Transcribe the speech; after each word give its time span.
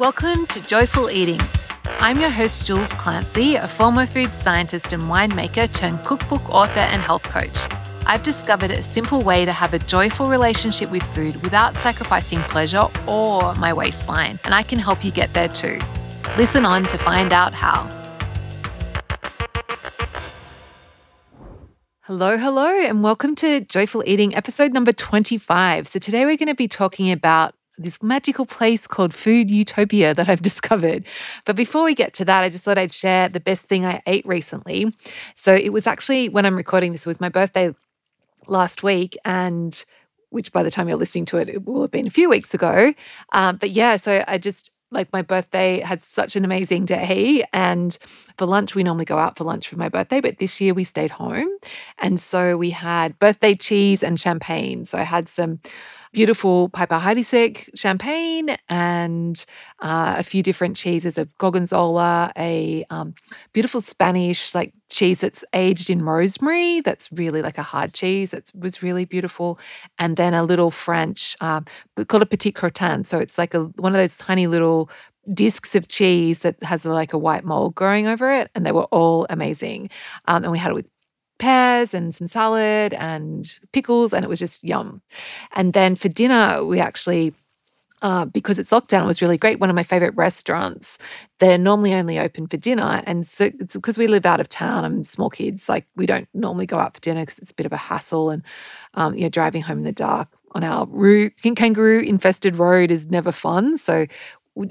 Welcome 0.00 0.46
to 0.46 0.62
Joyful 0.62 1.10
Eating. 1.10 1.42
I'm 2.00 2.18
your 2.18 2.30
host, 2.30 2.66
Jules 2.66 2.90
Clancy, 2.94 3.56
a 3.56 3.68
former 3.68 4.06
food 4.06 4.34
scientist 4.34 4.94
and 4.94 5.02
winemaker 5.02 5.70
turned 5.74 6.02
cookbook 6.06 6.48
author 6.48 6.80
and 6.80 7.02
health 7.02 7.24
coach. 7.24 7.54
I've 8.06 8.22
discovered 8.22 8.70
a 8.70 8.82
simple 8.82 9.20
way 9.20 9.44
to 9.44 9.52
have 9.52 9.74
a 9.74 9.78
joyful 9.78 10.24
relationship 10.24 10.90
with 10.90 11.02
food 11.14 11.42
without 11.42 11.76
sacrificing 11.76 12.38
pleasure 12.44 12.86
or 13.06 13.54
my 13.56 13.74
waistline, 13.74 14.38
and 14.46 14.54
I 14.54 14.62
can 14.62 14.78
help 14.78 15.04
you 15.04 15.10
get 15.10 15.34
there 15.34 15.48
too. 15.48 15.78
Listen 16.38 16.64
on 16.64 16.84
to 16.84 16.96
find 16.96 17.34
out 17.34 17.52
how. 17.52 17.86
Hello, 22.04 22.38
hello, 22.38 22.66
and 22.66 23.02
welcome 23.02 23.34
to 23.34 23.60
Joyful 23.60 24.02
Eating 24.06 24.34
episode 24.34 24.72
number 24.72 24.92
25. 24.92 25.88
So, 25.88 25.98
today 25.98 26.24
we're 26.24 26.38
going 26.38 26.48
to 26.48 26.54
be 26.54 26.68
talking 26.68 27.12
about 27.12 27.54
this 27.82 28.02
magical 28.02 28.46
place 28.46 28.86
called 28.86 29.14
Food 29.14 29.50
Utopia 29.50 30.14
that 30.14 30.28
I've 30.28 30.42
discovered. 30.50 31.04
But 31.44 31.56
before 31.56 31.84
we 31.84 31.94
get 31.94 32.14
to 32.14 32.24
that, 32.24 32.42
I 32.42 32.48
just 32.48 32.64
thought 32.64 32.78
I'd 32.78 32.92
share 32.92 33.28
the 33.28 33.40
best 33.40 33.66
thing 33.66 33.84
I 33.84 34.02
ate 34.06 34.26
recently. 34.26 34.94
So, 35.36 35.54
it 35.54 35.70
was 35.70 35.86
actually 35.86 36.28
when 36.28 36.46
I'm 36.46 36.56
recording 36.56 36.92
this, 36.92 37.02
it 37.02 37.08
was 37.08 37.20
my 37.20 37.28
birthday 37.28 37.74
last 38.46 38.82
week. 38.82 39.16
And 39.24 39.84
which 40.30 40.52
by 40.52 40.62
the 40.62 40.70
time 40.70 40.88
you're 40.88 40.96
listening 40.96 41.26
to 41.26 41.36
it, 41.38 41.48
it 41.48 41.66
will 41.66 41.82
have 41.82 41.90
been 41.90 42.06
a 42.06 42.10
few 42.10 42.30
weeks 42.30 42.54
ago. 42.54 42.94
Um, 43.32 43.56
but 43.56 43.70
yeah, 43.70 43.96
so 43.96 44.24
I 44.26 44.38
just 44.38 44.70
like 44.92 45.12
my 45.12 45.22
birthday 45.22 45.80
had 45.80 46.02
such 46.02 46.34
an 46.36 46.44
amazing 46.44 46.84
day. 46.84 47.44
And 47.52 47.96
for 48.36 48.46
lunch, 48.46 48.74
we 48.74 48.82
normally 48.82 49.04
go 49.04 49.18
out 49.18 49.36
for 49.36 49.44
lunch 49.44 49.68
for 49.68 49.76
my 49.76 49.88
birthday, 49.88 50.20
but 50.20 50.38
this 50.38 50.60
year 50.60 50.74
we 50.74 50.84
stayed 50.84 51.12
home. 51.12 51.48
And 51.98 52.18
so 52.20 52.56
we 52.56 52.70
had 52.70 53.18
birthday 53.18 53.54
cheese 53.54 54.02
and 54.02 54.18
champagne. 54.18 54.86
So 54.86 54.98
I 54.98 55.02
had 55.02 55.28
some 55.28 55.60
beautiful 56.12 56.68
Piper 56.70 56.98
Heidsieck 56.98 57.68
champagne 57.74 58.56
and 58.68 59.44
uh, 59.80 60.16
a 60.18 60.22
few 60.22 60.42
different 60.42 60.76
cheeses 60.76 61.16
of 61.18 61.36
Gorgonzola, 61.38 62.32
a 62.36 62.84
um, 62.90 63.14
beautiful 63.52 63.80
Spanish 63.80 64.54
like 64.54 64.72
cheese 64.90 65.20
that's 65.20 65.44
aged 65.54 65.88
in 65.88 66.02
rosemary. 66.02 66.80
That's 66.80 67.10
really 67.12 67.42
like 67.42 67.58
a 67.58 67.62
hard 67.62 67.94
cheese. 67.94 68.30
That 68.30 68.50
was 68.54 68.82
really 68.82 69.04
beautiful. 69.04 69.58
And 69.98 70.16
then 70.16 70.34
a 70.34 70.42
little 70.42 70.70
French 70.70 71.36
um, 71.40 71.64
called 72.08 72.22
a 72.22 72.26
petit 72.26 72.52
crottin. 72.52 73.06
So 73.06 73.18
it's 73.18 73.38
like 73.38 73.54
a 73.54 73.64
one 73.76 73.92
of 73.92 73.98
those 73.98 74.16
tiny 74.16 74.46
little 74.46 74.90
discs 75.32 75.74
of 75.74 75.88
cheese 75.88 76.40
that 76.40 76.60
has 76.62 76.84
like 76.84 77.12
a 77.12 77.18
white 77.18 77.44
mold 77.44 77.74
growing 77.74 78.06
over 78.06 78.32
it, 78.32 78.50
and 78.54 78.66
they 78.66 78.72
were 78.72 78.84
all 78.84 79.26
amazing. 79.30 79.90
Um, 80.26 80.42
and 80.42 80.52
we 80.52 80.58
had 80.58 80.70
it 80.70 80.74
with 80.74 80.90
pears 81.40 81.92
and 81.94 82.14
some 82.14 82.28
salad 82.28 82.94
and 82.94 83.58
pickles, 83.72 84.12
and 84.12 84.24
it 84.24 84.28
was 84.28 84.38
just 84.38 84.62
yum. 84.62 85.02
And 85.52 85.72
then 85.72 85.96
for 85.96 86.08
dinner, 86.08 86.64
we 86.64 86.78
actually 86.78 87.34
uh, 88.02 88.24
because 88.24 88.58
it's 88.58 88.70
lockdown, 88.70 89.02
it 89.02 89.06
was 89.06 89.20
really 89.20 89.36
great. 89.36 89.60
One 89.60 89.68
of 89.68 89.76
my 89.76 89.82
favorite 89.82 90.14
restaurants. 90.16 90.96
They're 91.38 91.58
normally 91.58 91.92
only 91.94 92.18
open 92.18 92.46
for 92.46 92.56
dinner, 92.56 93.02
and 93.04 93.26
so 93.26 93.50
it's 93.58 93.74
because 93.74 93.98
we 93.98 94.06
live 94.06 94.24
out 94.24 94.40
of 94.40 94.48
town 94.48 94.84
and 94.84 95.06
small 95.06 95.30
kids. 95.30 95.68
Like 95.68 95.86
we 95.96 96.06
don't 96.06 96.28
normally 96.32 96.66
go 96.66 96.78
out 96.78 96.94
for 96.94 97.00
dinner 97.00 97.22
because 97.22 97.38
it's 97.38 97.50
a 97.50 97.54
bit 97.54 97.66
of 97.66 97.72
a 97.72 97.76
hassle, 97.76 98.30
and 98.30 98.42
um, 98.94 99.14
you 99.14 99.22
know, 99.22 99.28
driving 99.28 99.62
home 99.62 99.78
in 99.78 99.84
the 99.84 99.92
dark 99.92 100.28
on 100.52 100.64
our 100.64 100.86
kangaroo 101.54 102.00
infested 102.00 102.58
road 102.58 102.90
is 102.90 103.08
never 103.08 103.32
fun. 103.32 103.76
So 103.78 104.06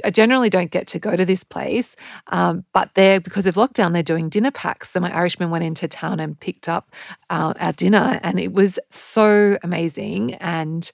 I 0.03 0.11
generally 0.11 0.49
don't 0.49 0.71
get 0.71 0.87
to 0.87 0.99
go 0.99 1.15
to 1.15 1.25
this 1.25 1.43
place, 1.43 1.95
um, 2.27 2.65
but 2.73 2.93
they're 2.95 3.19
because 3.19 3.45
of 3.45 3.55
lockdown, 3.55 3.93
they're 3.93 4.03
doing 4.03 4.29
dinner 4.29 4.51
packs. 4.51 4.89
So 4.89 4.99
my 4.99 5.13
Irishman 5.13 5.49
went 5.49 5.63
into 5.63 5.87
town 5.87 6.19
and 6.19 6.39
picked 6.39 6.67
up 6.67 6.93
uh, 7.29 7.53
our 7.59 7.73
dinner, 7.73 8.19
and 8.23 8.39
it 8.39 8.53
was 8.53 8.77
so 8.89 9.57
amazing. 9.63 10.35
And 10.35 10.91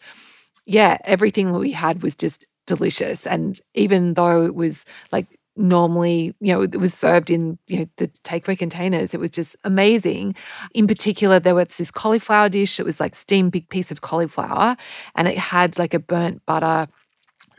yeah, 0.66 0.98
everything 1.06 1.52
we 1.52 1.72
had 1.72 2.04
was 2.04 2.16
just 2.16 2.46
delicious. 2.68 3.26
And 3.26 3.60
even 3.74 4.14
though 4.14 4.46
it 4.46 4.56
was 4.56 4.86
like 5.12 5.28
normally, 5.58 6.36
you 6.40 6.54
know, 6.54 6.62
it 6.62 6.76
was 6.80 6.94
served 6.94 7.30
in 7.30 7.58
you 7.68 7.80
know 7.80 7.88
the 7.98 8.08
takeaway 8.24 8.58
containers. 8.58 9.14
It 9.14 9.20
was 9.20 9.32
just 9.32 9.56
amazing. 9.64 10.36
In 10.74 10.88
particular, 10.88 11.40
there 11.40 11.56
was 11.56 11.78
this 11.78 11.92
cauliflower 11.92 12.50
dish. 12.50 12.80
It 12.80 12.86
was 12.86 13.00
like 13.00 13.16
steamed 13.16 13.52
big 13.52 13.70
piece 13.70 13.92
of 13.92 14.02
cauliflower, 14.02 14.76
and 15.16 15.28
it 15.28 15.38
had 15.38 15.80
like 15.80 15.94
a 15.94 16.00
burnt 16.00 16.46
butter 16.46 16.88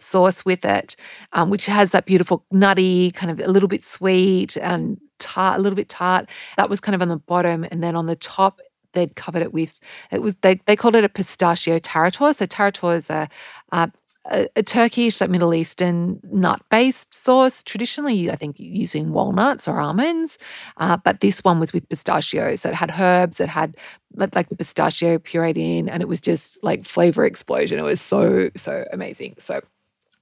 sauce 0.00 0.44
with 0.44 0.64
it, 0.64 0.96
um, 1.32 1.50
which 1.50 1.66
has 1.66 1.90
that 1.92 2.06
beautiful 2.06 2.44
nutty, 2.50 3.10
kind 3.12 3.30
of 3.30 3.46
a 3.46 3.50
little 3.50 3.68
bit 3.68 3.84
sweet 3.84 4.56
and 4.56 4.98
tart, 5.18 5.58
a 5.58 5.62
little 5.62 5.76
bit 5.76 5.88
tart. 5.88 6.28
That 6.56 6.70
was 6.70 6.80
kind 6.80 6.94
of 6.94 7.02
on 7.02 7.08
the 7.08 7.16
bottom, 7.16 7.64
and 7.70 7.82
then 7.82 7.96
on 7.96 8.06
the 8.06 8.16
top, 8.16 8.60
they'd 8.92 9.14
covered 9.14 9.42
it 9.42 9.52
with 9.52 9.78
it 10.10 10.22
was 10.22 10.34
they 10.36 10.54
they 10.66 10.76
called 10.76 10.96
it 10.96 11.04
a 11.04 11.08
pistachio 11.08 11.78
tarator. 11.78 12.34
So 12.34 12.46
tarator 12.46 12.96
is 12.96 13.10
a, 13.10 13.28
a 13.72 13.92
a, 14.28 14.62
Turkish, 14.62 15.20
like 15.20 15.30
Middle 15.30 15.54
Eastern 15.54 16.20
nut 16.24 16.60
based 16.70 17.14
sauce, 17.14 17.62
traditionally, 17.62 18.30
I 18.30 18.36
think, 18.36 18.58
using 18.58 19.12
walnuts 19.12 19.68
or 19.68 19.80
almonds. 19.80 20.38
Uh, 20.78 20.96
but 20.96 21.20
this 21.20 21.44
one 21.44 21.60
was 21.60 21.72
with 21.72 21.88
pistachios. 21.88 22.62
So 22.62 22.70
it 22.70 22.74
had 22.74 22.92
herbs, 22.98 23.40
it 23.40 23.48
had 23.48 23.76
like 24.16 24.48
the 24.48 24.56
pistachio 24.56 25.18
pureed 25.18 25.56
in, 25.56 25.88
and 25.88 26.02
it 26.02 26.08
was 26.08 26.20
just 26.20 26.62
like 26.62 26.84
flavor 26.84 27.24
explosion. 27.24 27.78
It 27.78 27.82
was 27.82 28.00
so, 28.00 28.50
so 28.56 28.84
amazing. 28.92 29.36
So 29.38 29.60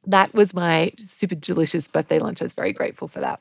that 0.07 0.33
was 0.35 0.55
my 0.55 0.93
super 0.99 1.35
delicious 1.35 1.89
birthday 1.89 2.19
lunch. 2.19 2.41
I 2.41 2.45
was 2.45 2.53
very 2.53 2.73
grateful 2.73 3.09
for 3.09 3.21
that. 3.21 3.41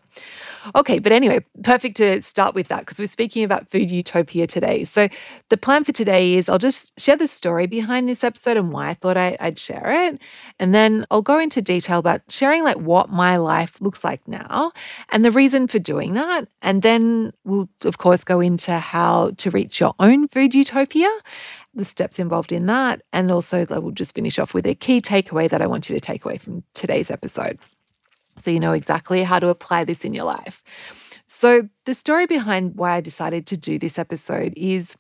Okay, 0.76 1.00
but 1.00 1.12
anyway, 1.12 1.44
perfect 1.64 1.98
to 1.98 2.22
start 2.22 2.56
with 2.56 2.68
that 2.70 2.82
because 2.82 3.00
we're 3.00 3.08
speaking 3.08 3.44
about 3.44 3.70
food 3.70 3.90
utopia 3.90 4.48
today. 4.48 4.86
So, 4.86 5.10
the 5.50 5.58
plan 5.58 5.84
for 5.84 5.92
today 5.92 6.36
is 6.36 6.50
I'll 6.50 6.58
just 6.58 6.98
share 7.00 7.16
the 7.16 7.28
story 7.28 7.68
behind 7.68 8.08
this 8.08 8.24
episode 8.24 8.58
and 8.58 8.72
why 8.72 8.90
I 8.90 8.94
thought 8.94 9.18
I, 9.18 9.38
would 9.42 9.60
share 9.60 9.92
it. 10.08 10.20
And 10.60 10.74
then 10.74 11.06
I'll 11.12 11.22
go 11.22 11.40
into 11.40 11.62
detail 11.62 12.00
about 12.00 12.22
sharing 12.30 12.64
like 12.64 12.78
what 12.78 13.10
my 13.10 13.38
life 13.38 13.82
looks 13.82 14.04
like 14.04 14.26
now 14.28 14.72
and 15.12 15.26
the 15.26 15.32
reason 15.32 15.68
for 15.68 15.80
doing 15.80 16.14
that. 16.14 16.48
And 16.62 16.82
then 16.82 17.34
we'll, 17.44 17.70
of 17.84 17.98
course, 17.98 18.24
go 18.24 18.40
into 18.40 18.78
how 18.78 19.32
to 19.38 19.50
reach 19.50 19.80
your 19.80 19.94
own 20.00 20.28
food 20.30 20.56
utopia 20.56 21.10
the 21.74 21.86
steps 21.86 22.20
involved 22.20 22.52
in 22.52 22.66
that. 22.68 23.02
And 23.12 23.32
also, 23.32 23.66
I 23.70 23.80
will 23.80 23.92
just 23.92 24.16
finish 24.16 24.40
off 24.40 24.54
with 24.54 24.66
a 24.68 24.76
key 24.76 25.02
takeaway 25.02 25.50
that 25.50 25.62
I 25.62 25.68
want 25.68 25.90
you 25.90 25.96
to 25.96 26.02
take 26.02 26.26
away 26.26 26.38
from 26.38 26.64
today's 26.74 27.10
episode. 27.10 27.60
So 28.38 28.52
you 28.52 28.60
know 28.60 28.74
exactly 28.74 29.24
how 29.24 29.40
to 29.40 29.50
apply 29.50 29.84
this 29.84 30.04
in 30.04 30.14
your 30.14 30.26
life. 30.26 30.64
So, 31.28 31.70
the 31.86 31.94
story 31.94 32.26
behind 32.26 32.76
why 32.76 32.94
I 32.94 33.02
decided 33.02 33.48
to 33.48 33.58
do 33.58 33.80
this 33.80 33.98
episode 33.98 34.54
is 34.58 34.96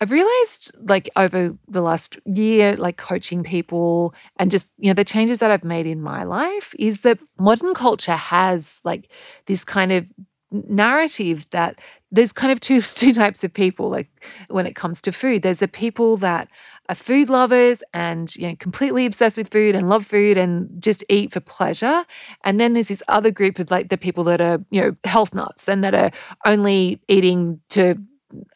I've 0.00 0.12
realized, 0.12 0.76
like, 0.88 1.08
over 1.16 1.56
the 1.66 1.80
last 1.80 2.18
year, 2.24 2.76
like 2.76 2.96
coaching 2.96 3.42
people 3.42 4.14
and 4.36 4.50
just, 4.50 4.68
you 4.78 4.88
know, 4.88 4.94
the 4.94 5.04
changes 5.04 5.40
that 5.40 5.50
I've 5.50 5.64
made 5.64 5.86
in 5.86 6.00
my 6.00 6.22
life 6.22 6.74
is 6.78 7.00
that 7.00 7.18
modern 7.38 7.74
culture 7.74 8.12
has 8.12 8.80
like 8.84 9.10
this 9.46 9.64
kind 9.64 9.90
of 9.90 10.06
narrative 10.50 11.46
that 11.50 11.80
there's 12.10 12.32
kind 12.32 12.52
of 12.52 12.60
two 12.60 12.80
two 13.02 13.12
types 13.12 13.44
of 13.44 13.52
people 13.52 13.90
like 13.90 14.08
when 14.48 14.66
it 14.66 14.74
comes 14.74 15.00
to 15.02 15.12
food. 15.12 15.42
There's 15.42 15.58
the 15.58 15.68
people 15.68 16.16
that 16.18 16.48
are 16.88 16.94
food 16.94 17.28
lovers 17.28 17.82
and 17.92 18.34
you 18.36 18.48
know 18.48 18.56
completely 18.56 19.06
obsessed 19.06 19.36
with 19.36 19.50
food 19.50 19.74
and 19.74 19.88
love 19.88 20.06
food 20.06 20.38
and 20.38 20.68
just 20.82 21.04
eat 21.08 21.32
for 21.32 21.40
pleasure. 21.40 22.04
And 22.44 22.58
then 22.58 22.74
there's 22.74 22.88
this 22.88 23.02
other 23.08 23.30
group 23.30 23.58
of 23.58 23.70
like 23.70 23.88
the 23.88 23.98
people 23.98 24.24
that 24.24 24.40
are 24.40 24.58
you 24.70 24.80
know 24.80 24.96
health 25.04 25.34
nuts 25.34 25.68
and 25.68 25.84
that 25.84 25.94
are 25.94 26.10
only 26.46 27.00
eating 27.08 27.60
to 27.70 27.96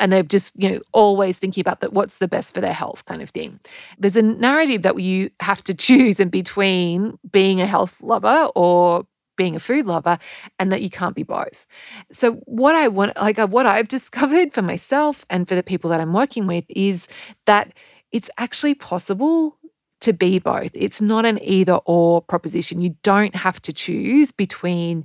and 0.01 0.13
they're 0.13 0.23
just 0.23 0.53
you 0.57 0.71
know 0.71 0.81
always 0.93 1.39
thinking 1.39 1.61
about 1.61 1.81
that 1.81 1.93
what's 1.93 2.19
the 2.19 2.29
best 2.29 2.55
for 2.55 2.61
their 2.61 2.73
health 2.73 3.05
kind 3.05 3.23
of 3.23 3.31
thing. 3.31 3.61
There's 3.99 4.17
a 4.17 4.23
narrative 4.23 4.83
that 4.83 4.99
you 5.01 5.31
have 5.41 5.63
to 5.65 5.75
choose 5.87 6.21
in 6.21 6.29
between 6.29 7.19
being 7.31 7.61
a 7.61 7.67
health 7.67 8.01
lover 8.03 8.51
or 8.55 9.07
being 9.37 9.56
a 9.56 9.60
food 9.60 9.87
lover 9.87 10.19
and 10.59 10.72
that 10.72 10.82
you 10.82 10.91
can't 10.91 11.15
be 11.15 11.22
both. 11.22 11.66
So 12.12 12.32
what 12.44 12.75
I 12.75 12.88
want 12.88 13.16
like 13.16 13.38
uh, 13.38 13.47
what 13.47 13.66
I've 13.66 13.88
discovered 13.98 14.53
for 14.53 14.62
myself 14.62 15.25
and 15.31 15.48
for 15.48 15.54
the 15.54 15.62
people 15.62 15.91
that 15.91 16.00
I'm 16.00 16.12
working 16.12 16.47
with 16.47 16.65
is 16.69 17.09
that 17.47 17.72
it's 18.10 18.31
actually 18.38 18.75
possible 18.75 19.56
to 20.00 20.12
be 20.12 20.38
both. 20.38 20.70
It's 20.75 21.00
not 21.00 21.25
an 21.25 21.38
either 21.43 21.75
or 21.87 22.20
proposition. 22.20 22.81
You 22.82 22.97
don't 23.03 23.34
have 23.34 23.62
to 23.62 23.73
choose 23.73 24.32
between 24.32 25.05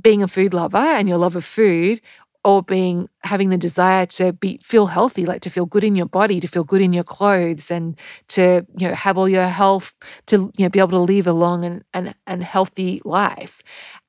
being 0.00 0.22
a 0.22 0.28
food 0.28 0.54
lover 0.54 0.78
and 0.78 1.08
your 1.08 1.18
love 1.18 1.36
of 1.36 1.44
food 1.44 2.00
or 2.44 2.62
being 2.62 3.08
having 3.22 3.50
the 3.50 3.56
desire 3.56 4.06
to 4.06 4.32
be 4.32 4.58
feel 4.62 4.86
healthy 4.86 5.24
like 5.24 5.40
to 5.40 5.50
feel 5.50 5.66
good 5.66 5.84
in 5.84 5.94
your 5.94 6.06
body 6.06 6.40
to 6.40 6.48
feel 6.48 6.64
good 6.64 6.80
in 6.80 6.92
your 6.92 7.04
clothes 7.04 7.70
and 7.70 7.98
to 8.28 8.66
you 8.76 8.88
know 8.88 8.94
have 8.94 9.16
all 9.16 9.28
your 9.28 9.46
health 9.46 9.94
to 10.26 10.52
you 10.56 10.64
know 10.64 10.68
be 10.68 10.78
able 10.78 10.90
to 10.90 10.98
live 10.98 11.26
a 11.26 11.32
long 11.32 11.64
and 11.64 11.84
and, 11.94 12.14
and 12.26 12.42
healthy 12.42 13.00
life. 13.04 13.62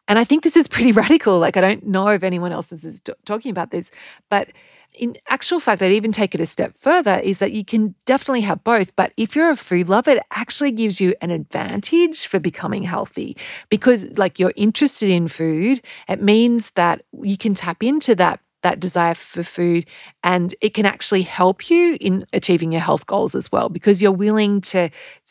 And 0.08 0.20
i 0.20 0.24
think 0.24 0.44
this 0.44 0.58
is 0.58 0.68
pretty 0.68 0.92
radical 1.04 1.40
like 1.40 1.58
i 1.58 1.62
don't 1.62 1.86
know 1.86 2.08
if 2.08 2.24
anyone 2.24 2.52
else 2.52 2.72
is 2.72 2.84
is 2.84 3.02
talking 3.26 3.52
about 3.52 3.72
this 3.72 3.90
but 4.30 4.50
in 4.96 5.16
actual 5.28 5.60
fact, 5.60 5.82
I'd 5.82 5.92
even 5.92 6.12
take 6.12 6.36
it 6.36 6.42
a 6.42 6.46
step 6.46 6.78
further 6.78 7.20
is 7.24 7.40
that 7.40 7.52
you 7.52 7.66
can 7.66 7.96
definitely 8.06 8.42
have 8.42 8.64
both. 8.64 8.96
But 8.96 9.14
if 9.18 9.36
you're 9.36 9.50
a 9.50 9.56
food 9.56 9.90
lover, 9.90 10.12
it 10.12 10.24
actually 10.32 10.72
gives 10.72 11.02
you 11.02 11.14
an 11.22 11.32
advantage 11.32 12.28
for 12.28 12.40
becoming 12.40 12.84
healthy 12.84 13.38
because, 13.70 14.06
like, 14.18 14.40
you're 14.40 14.54
interested 14.56 15.10
in 15.10 15.28
food. 15.28 15.82
It 16.08 16.22
means 16.22 16.72
that 16.72 17.04
you 17.22 17.38
can 17.38 17.56
tap 17.56 17.84
into 17.84 18.16
that 18.16 18.40
that 18.64 18.80
desire 18.80 19.14
for 19.14 19.44
food 19.44 19.86
and 20.24 20.56
it 20.62 20.74
can 20.74 20.86
actually 20.86 21.22
help 21.22 21.70
you 21.70 21.98
in 22.00 22.26
achieving 22.34 22.72
your 22.72 22.82
health 22.82 23.06
goals 23.06 23.36
as 23.36 23.52
well 23.52 23.70
because 23.70 24.02
you're 24.02 24.12
willing 24.12 24.62
to 24.62 24.90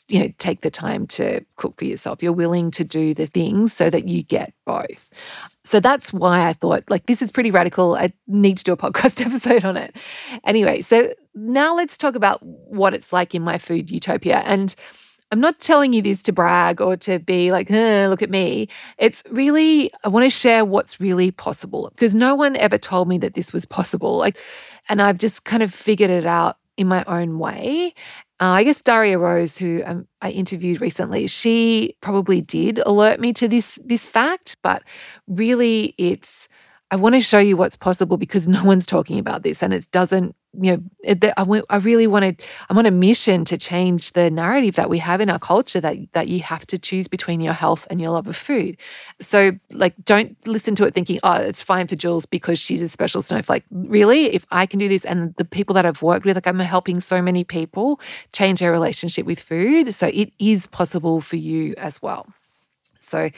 you 0.09 0.21
know 0.21 0.33
take 0.39 0.61
the 0.61 0.71
time 0.71 1.07
to 1.07 1.41
cook 1.57 1.79
for 1.79 1.87
yourself 1.87 2.23
you're 2.23 2.31
willing 2.31 2.71
to 2.71 2.85
do 2.85 3.15
the 3.15 3.27
things 3.27 3.73
so 3.73 3.89
that 3.89 4.07
you 4.07 4.23
get 4.23 4.53
both 4.67 5.09
so 5.65 5.81
that's 5.81 6.13
why 6.13 6.49
I 6.49 6.53
thought, 6.53 6.85
like, 6.89 7.07
this 7.07 7.23
is 7.23 7.31
pretty 7.31 7.51
radical. 7.51 7.95
I 7.95 8.13
need 8.27 8.59
to 8.59 8.65
do 8.65 8.73
a 8.73 8.77
podcast 8.77 9.21
episode 9.27 9.65
on 9.65 9.77
it. 9.77 9.95
Anyway, 10.45 10.83
so 10.83 11.13
now 11.35 11.75
let's 11.75 11.97
talk 11.97 12.15
about 12.15 12.41
what 12.43 12.95
it's 12.95 13.13
like 13.13 13.35
in 13.35 13.43
my 13.43 13.59
food 13.59 13.91
utopia. 13.91 14.39
And 14.45 14.75
I'm 15.31 15.41
not 15.41 15.61
telling 15.61 15.93
you 15.93 16.03
this 16.03 16.23
to 16.25 16.33
brag 16.33 16.81
or 16.81 16.97
to 16.99 17.19
be 17.19 17.53
like, 17.53 17.71
eh, 17.71 18.07
look 18.07 18.23
at 18.23 18.29
me. 18.29 18.69
It's 18.99 19.23
really, 19.31 19.91
I 20.05 20.09
want 20.09 20.25
to 20.25 20.31
share 20.31 20.65
what's 20.65 21.01
really 21.01 21.31
possible 21.31 21.89
because 21.91 22.15
no 22.15 22.35
one 22.35 22.55
ever 22.57 22.77
told 22.77 23.09
me 23.09 23.17
that 23.19 23.35
this 23.35 23.53
was 23.53 23.65
possible. 23.65 24.19
Like, 24.19 24.39
and 24.89 25.01
I've 25.01 25.17
just 25.17 25.45
kind 25.45 25.63
of 25.63 25.73
figured 25.73 26.11
it 26.11 26.27
out 26.27 26.59
in 26.77 26.87
my 26.87 27.05
own 27.07 27.39
way. 27.39 27.95
Uh, 28.43 28.55
I 28.55 28.65
guess 28.65 28.83
Daria 28.83 29.21
Rose, 29.21 29.57
who 29.57 29.85
um, 29.87 30.09
I 30.21 30.31
interviewed 30.31 30.81
recently, 30.81 31.29
she 31.29 31.95
probably 32.01 32.41
did 32.41 32.81
alert 32.85 33.21
me 33.21 33.33
to 33.35 33.47
this 33.47 33.79
this 33.85 34.05
fact, 34.05 34.57
but 34.65 34.83
really, 35.29 35.95
it's 35.97 36.49
I 36.91 36.97
want 36.97 37.15
to 37.15 37.21
show 37.21 37.39
you 37.39 37.57
what's 37.57 37.77
possible 37.77 38.17
because 38.17 38.49
no 38.49 38.65
one's 38.65 38.85
talking 38.85 39.21
about 39.21 39.45
this, 39.45 39.63
and 39.63 39.73
it 39.73 39.89
doesn't 39.93 40.35
you 40.61 40.77
know, 40.77 41.35
I, 41.37 41.63
I 41.71 41.77
really 41.79 42.07
wanted, 42.07 42.43
I'm 42.69 42.77
on 42.77 42.85
a 42.85 42.91
mission 42.91 43.45
to 43.47 43.57
change 43.57 44.13
the 44.13 44.31
narrative 44.31 44.75
that 44.75 44.91
we 44.91 44.99
have 44.99 45.21
in 45.21 45.31
our 45.31 45.39
culture 45.39 45.81
that, 45.81 46.13
that 46.13 46.29
you 46.29 46.41
have 46.41 46.67
to 46.67 46.79
choose 46.79 47.09
between 47.09 47.41
your 47.41 47.55
health 47.55 47.87
and 47.89 48.01
your 48.01 48.11
love 48.11 48.27
of 48.27 48.37
food. 48.37 48.77
So, 49.19 49.53
like, 49.71 49.95
don't 50.05 50.37
listen 50.47 50.75
to 50.77 50.85
it 50.85 50.95
thinking, 50.95 51.21
oh, 51.23 51.35
it's 51.35 51.63
fine 51.63 51.87
for 51.87 51.97
Jules 51.97 52.27
because 52.27 52.59
she's 52.59 52.83
a 52.83 52.89
special 52.89 53.23
snowflake. 53.23 53.65
Really, 53.71 54.27
if 54.35 54.47
I 54.51 54.67
can 54.67 54.79
do 54.79 54.89
this, 54.89 55.05
and 55.07 55.35
the 55.37 55.45
people 55.45 55.75
that 55.75 55.87
I've 55.87 56.03
worked 56.03 56.27
with, 56.27 56.37
like, 56.37 56.47
I'm 56.47 56.59
helping 56.59 57.01
so 57.01 57.23
many 57.23 57.45
people 57.45 57.99
change 58.33 58.61
their 58.61 58.73
relationship 58.73 59.25
with 59.25 59.41
food. 59.41 59.95
So, 59.95 60.09
it 60.09 60.33
is 60.39 60.67
possible 60.67 61.23
for 61.23 61.37
you 61.37 61.75
as 61.79 62.03
well. 62.03 62.27
So, 62.99 63.31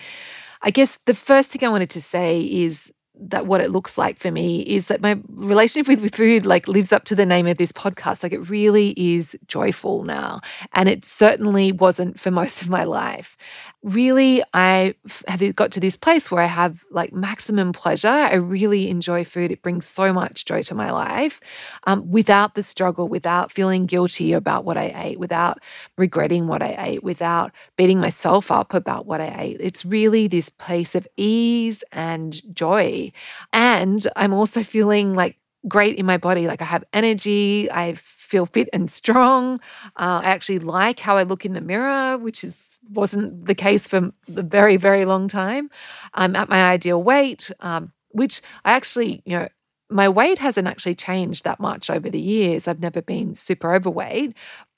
I 0.62 0.70
guess 0.70 0.98
the 1.04 1.14
first 1.14 1.50
thing 1.50 1.64
I 1.64 1.70
wanted 1.70 1.90
to 1.90 2.02
say 2.02 2.40
is 2.40 2.92
that 3.20 3.46
what 3.46 3.60
it 3.60 3.70
looks 3.70 3.96
like 3.96 4.18
for 4.18 4.30
me 4.30 4.62
is 4.62 4.86
that 4.86 5.00
my 5.00 5.18
relationship 5.28 5.88
with, 5.88 6.02
with 6.02 6.14
food 6.14 6.44
like 6.44 6.66
lives 6.66 6.92
up 6.92 7.04
to 7.04 7.14
the 7.14 7.24
name 7.24 7.46
of 7.46 7.58
this 7.58 7.72
podcast. 7.72 8.22
Like 8.22 8.32
it 8.32 8.50
really 8.50 8.92
is 8.96 9.36
joyful 9.46 10.02
now. 10.02 10.40
And 10.72 10.88
it 10.88 11.04
certainly 11.04 11.72
wasn't 11.72 12.18
for 12.18 12.30
most 12.30 12.62
of 12.62 12.68
my 12.68 12.84
life 12.84 13.36
really 13.84 14.42
I 14.54 14.94
have 15.28 15.54
got 15.54 15.70
to 15.72 15.80
this 15.80 15.96
place 15.96 16.30
where 16.30 16.42
I 16.42 16.46
have 16.46 16.82
like 16.90 17.12
maximum 17.12 17.72
pleasure. 17.72 18.08
I 18.08 18.34
really 18.36 18.88
enjoy 18.88 19.24
food. 19.24 19.52
It 19.52 19.62
brings 19.62 19.86
so 19.86 20.12
much 20.12 20.46
joy 20.46 20.62
to 20.64 20.74
my 20.74 20.90
life 20.90 21.40
um, 21.86 22.10
without 22.10 22.54
the 22.54 22.62
struggle, 22.62 23.08
without 23.08 23.52
feeling 23.52 23.84
guilty 23.84 24.32
about 24.32 24.64
what 24.64 24.78
I 24.78 24.92
ate, 24.96 25.20
without 25.20 25.62
regretting 25.98 26.46
what 26.46 26.62
I 26.62 26.74
ate, 26.78 27.04
without 27.04 27.52
beating 27.76 28.00
myself 28.00 28.50
up 28.50 28.72
about 28.72 29.04
what 29.04 29.20
I 29.20 29.34
ate. 29.38 29.58
It's 29.60 29.84
really 29.84 30.28
this 30.28 30.48
place 30.48 30.94
of 30.94 31.06
ease 31.18 31.84
and 31.92 32.40
joy. 32.56 33.12
And 33.52 34.04
I'm 34.16 34.32
also 34.32 34.62
feeling 34.62 35.14
like 35.14 35.36
great 35.68 35.96
in 35.98 36.06
my 36.06 36.16
body. 36.16 36.46
Like 36.46 36.62
I 36.62 36.66
have 36.66 36.84
energy. 36.94 37.70
I 37.70 37.94
feel 38.24 38.46
fit 38.46 38.68
and 38.72 38.90
strong. 38.90 39.60
Uh, 39.96 40.20
I 40.22 40.30
actually 40.30 40.58
like 40.58 40.98
how 40.98 41.16
I 41.16 41.22
look 41.22 41.44
in 41.44 41.52
the 41.52 41.60
mirror, 41.60 42.18
which 42.18 42.44
is 42.44 42.78
wasn't 42.90 43.46
the 43.46 43.54
case 43.54 43.86
for 43.86 44.12
a 44.36 44.42
very, 44.42 44.76
very 44.76 45.04
long 45.04 45.28
time. 45.28 45.70
I'm 46.14 46.36
at 46.36 46.48
my 46.48 46.64
ideal 46.64 47.02
weight, 47.02 47.50
um, 47.60 47.92
which 48.10 48.42
I 48.64 48.72
actually, 48.72 49.22
you 49.24 49.38
know, 49.38 49.48
my 49.90 50.08
weight 50.08 50.38
hasn't 50.38 50.68
actually 50.68 50.94
changed 50.94 51.44
that 51.44 51.60
much 51.60 51.90
over 51.90 52.10
the 52.10 52.20
years. 52.20 52.66
I've 52.66 52.80
never 52.80 53.02
been 53.02 53.34
super 53.34 53.74
overweight, 53.74 54.34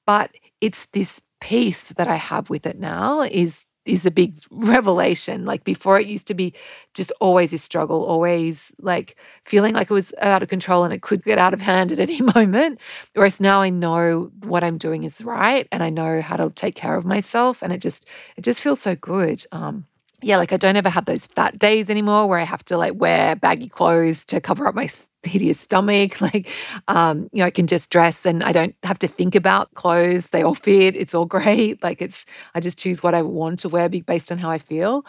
but 0.07 0.37
it's 0.61 0.87
this 0.87 1.23
peace 1.41 1.91
that 1.91 2.09
I 2.09 2.17
have 2.17 2.51
with 2.51 2.67
it 2.67 2.79
now 2.79 3.23
is 3.23 3.66
is 3.87 4.05
a 4.07 4.11
big 4.11 4.35
revelation. 4.51 5.45
Like 5.45 5.65
before, 5.65 5.99
it 5.99 6.07
used 6.07 6.27
to 6.29 6.35
be 6.35 6.53
just 6.95 7.13
always 7.21 7.53
a 7.53 7.59
struggle, 7.59 8.05
always 8.05 8.73
like 8.81 9.17
feeling 9.45 9.75
like 9.75 9.91
it 9.91 9.95
was 9.95 10.13
out 10.21 10.43
of 10.43 10.49
control 10.49 10.85
and 10.85 10.93
it 10.93 11.03
could 11.03 11.23
get 11.25 11.39
out 11.39 11.55
of 11.55 11.61
hand 11.63 11.93
at 11.93 12.01
any 12.07 12.21
moment. 12.21 12.81
Whereas 13.15 13.41
now 13.41 13.61
I 13.61 13.71
know 13.71 14.31
what 14.41 14.65
I'm 14.65 14.79
doing 14.79 15.05
is 15.05 15.23
right 15.23 15.69
and 15.73 15.83
I 15.83 15.91
know 15.91 16.21
how 16.21 16.37
to 16.37 16.51
take 16.51 16.75
care 16.75 16.97
of 16.97 17.05
myself, 17.05 17.63
and 17.63 17.73
it 17.73 17.81
just 17.81 18.07
it 18.37 18.43
just 18.43 18.61
feels 18.61 18.81
so 18.81 18.95
good. 18.97 19.45
Um, 19.53 19.87
yeah, 20.27 20.39
like 20.39 20.53
I 20.53 20.57
don't 20.57 20.75
ever 20.75 20.89
have 20.89 21.05
those 21.05 21.27
fat 21.27 21.57
days 21.57 21.89
anymore 21.89 22.27
where 22.27 22.41
I 22.41 22.45
have 22.45 22.65
to 22.67 22.77
like 22.77 22.95
wear 22.97 23.37
baggy 23.37 23.69
clothes 23.69 24.25
to 24.27 24.41
cover 24.41 24.67
up 24.67 24.75
my 24.75 24.89
hideous 25.23 25.61
stomach. 25.61 26.21
Like, 26.27 26.49
um, 26.89 27.29
you 27.33 27.39
know, 27.41 27.45
I 27.45 27.51
can 27.51 27.69
just 27.69 27.91
dress 27.91 28.27
and 28.27 28.43
I 28.43 28.51
don't 28.51 28.75
have 28.83 28.99
to 29.01 29.09
think 29.09 29.37
about 29.37 29.73
clothes. 29.75 30.31
They 30.31 30.43
all 30.43 30.57
fit. 30.57 30.97
It's 30.97 31.15
all 31.15 31.27
great. 31.37 31.81
Like, 31.83 32.03
it's, 32.03 32.27
I 32.57 32.61
just 32.61 32.77
choose 32.79 33.03
what 33.05 33.15
I 33.15 33.23
want 33.23 33.61
to 33.61 33.69
wear 33.69 33.89
based 33.89 34.33
on 34.33 34.39
how 34.39 34.51
I 34.51 34.59
feel. 34.59 35.07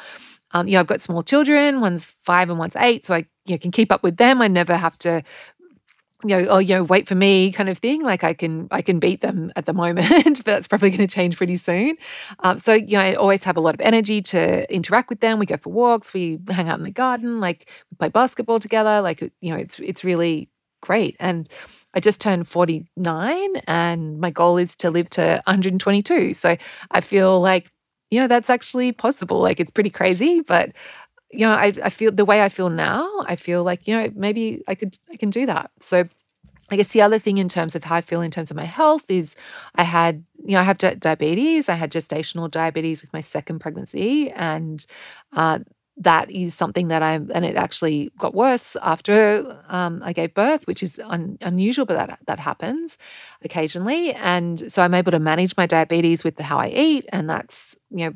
Um, 0.51 0.67
you 0.67 0.73
know, 0.73 0.81
I've 0.81 0.87
got 0.87 1.01
small 1.01 1.23
children, 1.23 1.81
one's 1.81 2.05
five 2.23 2.49
and 2.49 2.59
one's 2.59 2.75
eight. 2.75 3.05
So 3.07 3.15
I 3.15 3.25
you 3.45 3.55
know, 3.55 3.57
can 3.57 3.71
keep 3.71 3.91
up 3.91 4.03
with 4.03 4.17
them. 4.17 4.41
I 4.41 4.47
never 4.47 4.77
have 4.77 4.97
to 4.99 5.23
you 6.23 6.29
know, 6.29 6.47
oh, 6.49 6.57
you 6.57 6.75
know, 6.75 6.83
wait 6.83 7.07
for 7.07 7.15
me 7.15 7.51
kind 7.51 7.69
of 7.69 7.77
thing. 7.77 8.01
Like 8.01 8.23
I 8.23 8.33
can, 8.33 8.67
I 8.71 8.81
can 8.81 8.99
beat 8.99 9.21
them 9.21 9.51
at 9.55 9.65
the 9.65 9.73
moment, 9.73 10.07
but 10.37 10.45
that's 10.45 10.67
probably 10.67 10.89
going 10.89 11.07
to 11.07 11.13
change 11.13 11.37
pretty 11.37 11.57
soon. 11.57 11.95
Um, 12.39 12.57
so, 12.57 12.73
you 12.73 12.97
know, 12.97 13.01
I 13.03 13.13
always 13.13 13.43
have 13.43 13.57
a 13.57 13.61
lot 13.61 13.75
of 13.75 13.81
energy 13.81 14.21
to 14.23 14.73
interact 14.73 15.09
with 15.09 15.19
them. 15.19 15.37
We 15.37 15.45
go 15.45 15.57
for 15.57 15.71
walks, 15.71 16.13
we 16.13 16.39
hang 16.49 16.69
out 16.69 16.79
in 16.79 16.85
the 16.85 16.91
garden, 16.91 17.39
like 17.39 17.69
we 17.91 17.97
play 17.97 18.09
basketball 18.09 18.59
together. 18.59 19.01
Like, 19.01 19.21
you 19.21 19.51
know, 19.51 19.57
it's, 19.57 19.79
it's 19.79 20.03
really 20.03 20.49
great. 20.81 21.15
And 21.19 21.47
I 21.93 21.99
just 21.99 22.19
turned 22.19 22.47
49 22.47 23.55
and 23.67 24.19
my 24.19 24.31
goal 24.31 24.57
is 24.57 24.75
to 24.77 24.89
live 24.89 25.09
to 25.11 25.41
122. 25.45 26.33
So 26.33 26.57
I 26.91 27.01
feel 27.01 27.39
like, 27.39 27.69
you 28.09 28.19
know, 28.19 28.27
that's 28.27 28.49
actually 28.49 28.91
possible. 28.91 29.39
Like 29.39 29.59
it's 29.59 29.71
pretty 29.71 29.89
crazy, 29.89 30.41
but 30.41 30.71
you 31.31 31.39
know, 31.39 31.51
I, 31.51 31.74
I 31.83 31.89
feel 31.89 32.12
the 32.12 32.25
way 32.25 32.41
I 32.41 32.50
feel 32.50 32.69
now, 32.69 33.09
I 33.25 33.35
feel 33.35 33.63
like, 33.63 33.88
you 33.88 33.95
know, 33.97 34.12
maybe 34.15 34.63
I 34.68 34.75
could, 34.75 34.97
I 35.12 35.18
can 35.18 35.29
do 35.29 35.45
that. 35.45 35.71
So 35.81 36.07
I 36.69 36.75
guess 36.75 36.91
the 36.91 37.01
other 37.01 37.19
thing 37.19 37.38
in 37.38 37.50
terms 37.50 37.75
of 37.75 37.83
how 37.83 37.95
I 37.95 38.01
feel 38.01 38.21
in 38.21 38.31
terms 38.31 38.51
of 38.51 38.57
my 38.57 38.65
health 38.65 39.09
is 39.09 39.35
I 39.75 39.83
had, 39.83 40.24
you 40.44 40.51
know, 40.51 40.59
I 40.59 40.63
have 40.63 40.77
diabetes. 40.77 41.69
I 41.69 41.75
had 41.75 41.91
gestational 41.91 42.50
diabetes 42.51 43.01
with 43.01 43.13
my 43.13 43.21
second 43.21 43.59
pregnancy. 43.59 44.31
And 44.31 44.85
uh, 45.33 45.59
that 45.97 46.29
is 46.29 46.53
something 46.53 46.89
that 46.89 47.01
I'm, 47.01 47.31
and 47.33 47.44
it 47.45 47.56
actually 47.56 48.12
got 48.19 48.35
worse 48.35 48.75
after 48.81 49.57
um, 49.68 50.01
I 50.03 50.13
gave 50.13 50.33
birth, 50.33 50.68
which 50.68 50.83
is 50.83 51.00
un, 51.03 51.38
unusual, 51.41 51.85
but 51.85 51.95
that 51.95 52.19
that 52.27 52.39
happens 52.39 52.97
occasionally. 53.44 54.13
And 54.13 54.71
so 54.71 54.83
I'm 54.83 54.94
able 54.94 55.12
to 55.12 55.19
manage 55.19 55.57
my 55.57 55.65
diabetes 55.65 56.24
with 56.24 56.35
the 56.35 56.44
how 56.44 56.59
I 56.59 56.68
eat, 56.68 57.06
and 57.12 57.29
that's 57.29 57.75
you 57.89 58.06
know 58.06 58.13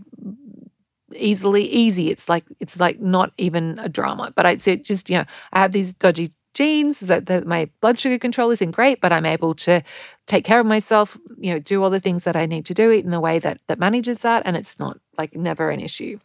easily 1.15 1.63
easy. 1.63 2.09
It's 2.09 2.29
like 2.29 2.45
it's 2.59 2.79
like 2.79 2.99
not 2.99 3.31
even 3.37 3.79
a 3.79 3.89
drama. 3.89 4.31
But 4.35 4.45
I'd 4.45 4.61
say 4.61 4.77
just 4.77 5.09
you 5.09 5.17
know 5.17 5.25
I 5.53 5.61
have 5.61 5.71
these 5.71 5.93
dodgy 5.93 6.31
genes 6.53 6.99
that, 6.99 7.27
that 7.27 7.47
my 7.47 7.69
blood 7.79 7.99
sugar 7.99 8.19
control 8.19 8.51
isn't 8.51 8.71
great, 8.71 8.99
but 8.99 9.13
I'm 9.13 9.25
able 9.25 9.55
to 9.55 9.81
take 10.27 10.43
care 10.43 10.59
of 10.59 10.65
myself. 10.65 11.17
You 11.37 11.53
know, 11.53 11.59
do 11.59 11.81
all 11.81 11.89
the 11.89 11.99
things 11.99 12.23
that 12.25 12.35
I 12.35 12.45
need 12.45 12.65
to 12.67 12.73
do, 12.73 12.91
in 12.91 13.11
the 13.11 13.19
way 13.19 13.39
that 13.39 13.59
that 13.67 13.79
manages 13.79 14.21
that, 14.23 14.43
and 14.45 14.57
it's 14.57 14.79
not 14.79 14.99
like 15.17 15.35
never 15.35 15.69
an 15.69 15.79
issue. 15.79 16.19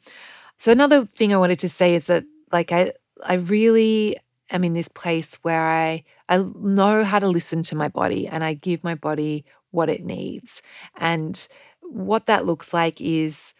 So 0.59 0.73
another 0.73 1.07
thing 1.07 1.33
I 1.33 1.39
wanted 1.39 1.59
to 1.61 1.69
say 1.69 1.95
is 1.95 2.07
that 2.07 2.25
like 2.53 2.73
I 2.73 2.93
I 3.23 3.35
really 3.35 4.17
am 4.51 4.65
in 4.65 4.73
this 4.73 4.89
place 4.89 5.39
where 5.43 5.67
I 5.67 6.05
I 6.29 6.45
know 6.59 7.05
how 7.05 7.19
to 7.19 7.29
listen 7.29 7.63
to 7.65 7.77
my 7.77 7.89
body 7.89 8.27
and 8.27 8.43
I 8.45 8.55
give 8.55 8.83
my 8.85 8.95
body 8.95 9.45
what 9.71 9.89
it 9.89 10.05
needs. 10.05 10.63
And 10.97 11.47
what 11.83 12.27
that 12.27 12.47
looks 12.47 12.73
like 12.75 13.01
is 13.01 13.53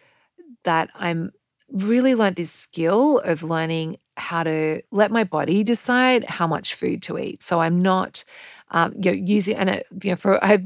that 0.67 0.89
I'm 0.95 1.31
really 1.71 2.13
learned 2.13 2.35
this 2.35 2.51
skill 2.51 3.19
of 3.19 3.41
learning 3.41 3.97
how 4.17 4.43
to 4.43 4.81
let 4.91 5.11
my 5.11 5.23
body 5.23 5.63
decide 5.63 6.25
how 6.25 6.45
much 6.45 6.75
food 6.75 7.01
to 7.03 7.17
eat. 7.17 7.43
So 7.43 7.59
I'm 7.61 7.81
not, 7.81 8.23
um, 8.71 8.93
you 8.95 9.11
know, 9.11 9.17
using 9.17 9.55
and 9.55 9.69
it, 9.69 9.87
you 10.03 10.11
know, 10.11 10.15
for 10.17 10.43
I 10.43 10.63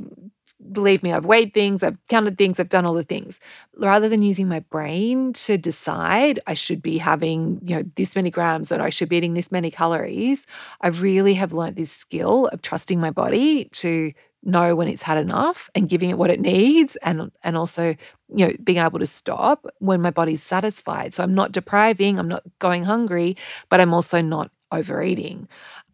believe 0.71 1.03
me, 1.03 1.11
I've 1.13 1.25
weighed 1.25 1.53
things, 1.53 1.83
I've 1.83 1.97
counted 2.07 2.37
things, 2.37 2.59
I've 2.59 2.69
done 2.69 2.85
all 2.85 2.93
the 2.95 3.03
things. 3.03 3.39
Rather 3.77 4.09
than 4.09 4.21
using 4.21 4.47
my 4.47 4.59
brain 4.59 5.33
to 5.33 5.57
decide 5.57 6.39
I 6.47 6.55
should 6.55 6.81
be 6.81 6.97
having, 6.97 7.59
you 7.63 7.75
know, 7.75 7.83
this 7.95 8.15
many 8.15 8.31
grams 8.31 8.71
or 8.71 8.81
I 8.81 8.89
should 8.89 9.09
be 9.09 9.17
eating 9.17 9.33
this 9.35 9.51
many 9.51 9.69
calories, 9.69 10.47
I 10.81 10.89
really 10.89 11.35
have 11.35 11.53
learned 11.53 11.75
this 11.75 11.91
skill 11.91 12.47
of 12.47 12.61
trusting 12.61 12.99
my 12.99 13.11
body 13.11 13.65
to 13.65 14.13
know 14.43 14.75
when 14.75 14.87
it's 14.87 15.03
had 15.03 15.17
enough 15.17 15.69
and 15.75 15.89
giving 15.89 16.09
it 16.09 16.17
what 16.17 16.29
it 16.29 16.39
needs 16.39 16.95
and 16.97 17.31
and 17.43 17.57
also 17.57 17.95
you 18.35 18.47
know 18.47 18.51
being 18.63 18.79
able 18.79 18.99
to 18.99 19.05
stop 19.07 19.65
when 19.79 20.01
my 20.01 20.11
body's 20.11 20.41
satisfied 20.43 21.13
so 21.13 21.23
i'm 21.23 21.35
not 21.35 21.51
depriving 21.51 22.17
i'm 22.17 22.27
not 22.27 22.43
going 22.59 22.83
hungry 22.83 23.37
but 23.69 23.79
i'm 23.79 23.93
also 23.93 24.21
not 24.21 24.51
overeating 24.71 25.47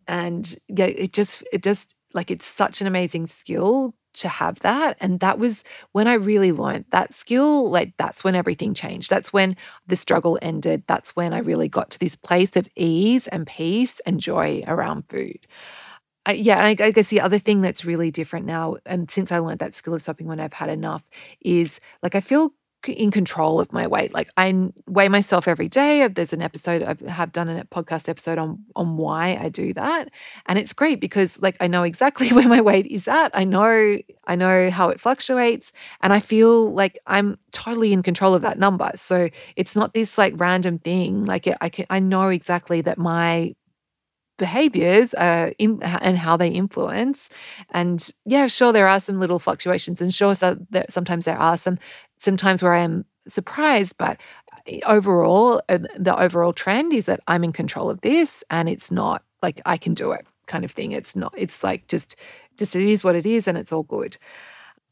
and 0.08 0.56
yeah 0.68 0.86
it 0.86 1.14
just 1.14 1.44
it 1.52 1.64
just 1.64 1.96
like 2.14 2.32
it's 2.32 2.46
such 2.46 2.82
an 2.82 2.88
amazing 2.88 3.28
skill 3.28 3.94
to 4.14 4.28
have 4.28 4.60
that. 4.60 4.98
And 5.00 5.20
that 5.20 5.38
was 5.40 5.64
when 5.92 6.08
I 6.08 6.14
really 6.14 6.52
learned 6.52 6.86
that 6.92 7.14
skill. 7.14 7.70
Like, 7.70 7.94
that's 7.98 8.24
when 8.24 8.36
everything 8.36 8.74
changed. 8.74 9.10
That's 9.10 9.32
when 9.32 9.56
the 9.86 9.96
struggle 9.96 10.40
ended. 10.42 10.84
That's 10.88 11.16
when 11.16 11.34
I 11.34 11.40
really 11.40 11.70
got 11.70 11.92
to 11.92 12.00
this 12.00 12.16
place 12.16 12.56
of 12.56 12.68
ease 12.76 13.28
and 13.28 13.46
peace 13.46 14.00
and 14.02 14.20
joy 14.20 14.64
around 14.68 15.04
food. 15.08 15.40
Yeah, 16.34 16.58
and 16.58 16.82
I, 16.82 16.86
I, 16.86 16.92
guess 16.92 17.10
the 17.10 17.22
other 17.22 17.40
thing 17.40 17.62
that's 17.62 17.86
really 17.86 18.12
different 18.12 18.46
now, 18.46 18.78
and 18.86 19.10
since 19.10 19.32
I 19.32 19.40
learned 19.40 19.60
that 19.60 19.76
skill 19.76 19.94
of 19.94 20.02
stopping 20.02 20.28
when 20.28 20.40
I've 20.40 20.54
had 20.54 20.70
enough, 20.70 21.04
is 21.42 21.80
like 22.02 22.16
I 22.16 22.22
feel 22.22 22.54
in 22.86 23.12
control 23.12 23.60
of 23.60 23.74
my 23.74 23.88
weight. 23.88 24.14
Like 24.14 24.30
I 24.38 24.70
weigh 24.88 25.10
myself 25.10 25.48
every 25.48 25.68
day. 25.68 26.08
There's 26.08 26.34
an 26.34 26.42
episode 26.42 26.84
I 26.84 27.10
have 27.10 27.32
done 27.32 27.50
a 27.50 27.66
podcast 27.66 28.08
episode 28.08 28.38
on 28.38 28.64
on 28.76 28.98
why 28.98 29.38
I 29.40 29.50
do 29.50 29.74
that, 29.74 30.10
and 30.46 30.60
it's 30.60 30.74
great 30.74 31.02
because 31.02 31.40
like 31.42 31.58
I 31.60 31.68
know 31.68 31.84
exactly 31.84 32.30
where 32.34 32.48
my 32.48 32.62
weight 32.62 32.88
is 32.88 33.08
at. 33.08 33.32
I 33.34 33.44
know 33.44 33.98
I 34.26 34.36
know 34.36 34.70
how 34.70 34.90
it 34.90 35.00
fluctuates, 35.00 35.72
and 36.02 36.14
I 36.14 36.20
feel 36.20 36.74
like 36.74 36.98
I'm 37.08 37.38
totally 37.52 37.94
in 37.94 38.04
control 38.04 38.34
of 38.34 38.42
that 38.44 38.60
number. 38.60 38.92
So 38.96 39.30
it's 39.56 39.76
not 39.76 39.94
this 39.94 40.18
like 40.18 40.34
random 40.38 40.80
thing. 40.80 41.26
Like 41.26 41.48
I 41.62 41.70
can 41.70 41.86
I 41.90 42.00
know 42.00 42.30
exactly 42.30 42.82
that 42.82 42.98
my 42.98 43.56
behaviors 44.38 45.14
uh, 45.16 45.52
in, 45.58 45.82
and 45.84 46.18
how 46.18 46.38
they 46.38 46.50
influence. 46.50 47.30
And 47.72 48.10
yeah, 48.26 48.48
sure, 48.48 48.72
there 48.72 48.88
are 48.88 49.02
some 49.02 49.20
little 49.20 49.40
fluctuations, 49.40 50.02
and 50.02 50.14
sure, 50.14 50.36
so 50.36 50.58
sometimes 50.90 51.26
there 51.26 51.38
are 51.38 51.58
some 51.58 51.80
sometimes 52.20 52.64
where 52.64 52.74
I 52.74 52.80
am 52.80 53.06
surprised, 53.28 53.96
but 53.98 54.20
eh, 54.68 54.80
overall, 54.86 55.62
uh, 55.70 55.80
the 55.98 56.20
overall 56.20 56.54
trend 56.54 56.94
is 56.94 57.06
that 57.06 57.22
I'm 57.28 57.44
in 57.44 57.52
control 57.54 57.90
of 57.90 58.02
this 58.02 58.44
and 58.50 58.68
it's 58.70 58.92
not 58.92 59.24
like 59.42 59.62
I 59.66 59.78
can 59.78 59.94
do 59.94 60.12
it 60.12 60.26
kind 60.48 60.66
of 60.66 60.72
thing. 60.72 60.92
It's 60.92 61.16
not, 61.16 61.34
it's 61.38 61.64
like 61.64 61.88
just, 61.88 62.16
just 62.58 62.76
it 62.76 62.84
is 62.84 63.04
what 63.04 63.16
it 63.16 63.26
is 63.26 63.48
and 63.48 63.58
it's 63.58 63.72
all 63.72 63.84
good. 63.84 64.18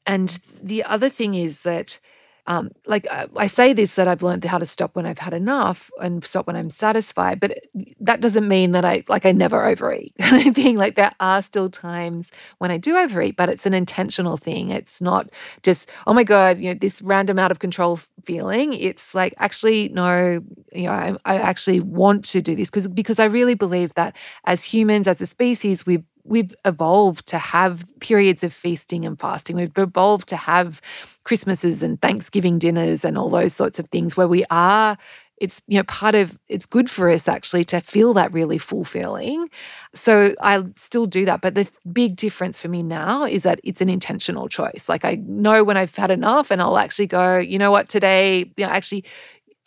And 0.06 0.38
the 0.62 0.84
other 0.84 1.10
thing 1.10 1.34
is 1.34 1.62
that 1.62 2.00
um, 2.48 2.72
like 2.86 3.08
uh, 3.10 3.28
I 3.36 3.48
say 3.48 3.74
this 3.74 3.96
that 3.96 4.08
I've 4.08 4.22
learned 4.22 4.44
how 4.46 4.60
to 4.60 4.66
stop 4.68 4.96
when 4.96 5.06
I've 5.06 5.18
had 5.18 5.34
enough 5.34 5.90
and 6.00 6.24
stop 6.24 6.46
when 6.46 6.56
I'm 6.56 6.70
satisfied, 6.70 7.40
but 7.40 7.60
that 8.00 8.22
doesn't 8.22 8.48
mean 8.48 8.72
that 8.74 8.86
I 8.86 9.04
like 9.08 9.26
I 9.26 9.32
never 9.32 9.66
overeat. 9.66 10.14
Being 10.54 10.78
like 10.78 10.96
there 10.96 11.12
are 11.20 11.42
still 11.42 11.70
times 11.70 12.32
when 12.60 12.70
I 12.70 12.78
do 12.78 12.98
overeat, 12.98 13.36
but 13.36 13.50
it's 13.50 13.66
an 13.66 13.74
intentional 13.74 14.38
thing. 14.38 14.70
It's 14.70 15.02
not 15.02 15.30
just 15.64 15.90
oh 16.06 16.14
my 16.14 16.24
god, 16.24 16.60
you 16.60 16.70
know 16.70 16.78
this 16.80 17.02
random 17.02 17.40
out 17.40 17.52
of 17.52 17.60
control 17.60 18.00
feeling. 18.24 18.74
It's 18.74 19.16
like 19.16 19.34
actually 19.38 19.90
no, 19.90 20.42
you 20.72 20.84
know 20.84 20.92
I, 20.92 21.16
I 21.26 21.38
actually 21.38 21.80
want 21.80 22.26
to 22.26 22.42
do 22.42 22.56
this 22.56 22.70
because 22.70 22.88
because 22.88 23.18
I 23.20 23.26
really 23.26 23.56
believe 23.56 23.94
that 23.96 24.16
as 24.46 24.64
humans, 24.64 25.08
as 25.08 25.22
a 25.22 25.28
species, 25.28 25.86
we 25.86 26.04
we've 26.26 26.56
evolved 26.66 27.28
to 27.28 27.38
have 27.38 27.86
periods 28.00 28.44
of 28.44 28.52
feasting 28.52 29.06
and 29.06 29.20
fasting. 29.20 29.56
We've 29.56 29.78
evolved 29.78 30.28
to 30.30 30.36
have 30.36 30.82
Christmases 31.24 31.84
and 31.84 32.02
Thanksgiving 32.02 32.60
dinners 32.60 33.06
and 33.06 33.18
all 33.18 33.30
those 33.30 33.54
sorts 33.54 33.80
of 33.80 33.88
things 33.88 34.18
where 34.18 34.28
we 34.28 34.44
are 34.50 34.98
it's 35.38 35.62
you 35.68 35.78
know 35.78 35.84
part 35.84 36.16
of 36.16 36.40
it's 36.48 36.66
good 36.66 36.90
for 36.90 37.10
us 37.10 37.28
actually 37.28 37.64
to 37.66 37.82
feel 37.82 38.14
that 38.14 38.32
really 38.32 38.58
fulfilling. 38.58 39.50
So 39.94 40.34
i 40.42 40.64
still 40.76 41.06
do 41.06 41.26
that 41.26 41.42
but 41.42 41.56
the 41.56 41.68
big 41.92 42.16
difference 42.16 42.62
for 42.62 42.70
me 42.70 42.84
now 42.84 43.26
is 43.26 43.44
that 43.44 43.60
it's 43.64 43.82
an 43.82 43.90
intentional 43.90 44.48
choice. 44.48 44.88
Like 44.88 45.04
i 45.04 45.16
know 45.26 45.64
when 45.64 45.78
i've 45.78 45.96
had 45.96 46.12
enough 46.12 46.52
and 46.52 46.62
i'll 46.62 46.78
actually 46.78 47.08
go 47.08 47.38
you 47.38 47.60
know 47.60 47.72
what? 47.72 47.90
Today 47.90 48.52
you 48.58 48.66
know 48.66 48.70
actually 48.70 49.04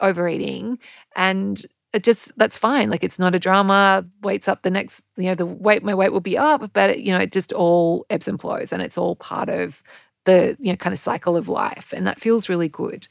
overeating 0.00 0.78
and 1.16 1.66
it 1.98 2.04
just 2.04 2.30
that's 2.38 2.56
fine. 2.56 2.90
Like 2.90 3.02
it's 3.02 3.18
not 3.18 3.34
a 3.34 3.40
drama. 3.40 4.06
Weights 4.22 4.46
up 4.46 4.62
the 4.62 4.70
next, 4.70 5.02
you 5.16 5.24
know, 5.24 5.34
the 5.34 5.44
weight 5.44 5.82
my 5.82 5.94
weight 5.94 6.12
will 6.12 6.20
be 6.20 6.38
up, 6.38 6.72
but 6.72 6.90
it, 6.90 6.98
you 6.98 7.12
know, 7.12 7.18
it 7.18 7.32
just 7.32 7.52
all 7.52 8.06
ebbs 8.08 8.28
and 8.28 8.40
flows, 8.40 8.72
and 8.72 8.80
it's 8.80 8.96
all 8.96 9.16
part 9.16 9.48
of 9.48 9.82
the 10.24 10.56
you 10.60 10.70
know 10.70 10.76
kind 10.76 10.94
of 10.94 11.00
cycle 11.00 11.36
of 11.36 11.48
life, 11.48 11.92
and 11.92 12.06
that 12.06 12.20
feels 12.20 12.48
really 12.48 12.68
good. 12.68 13.08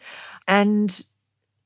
And 0.48 1.04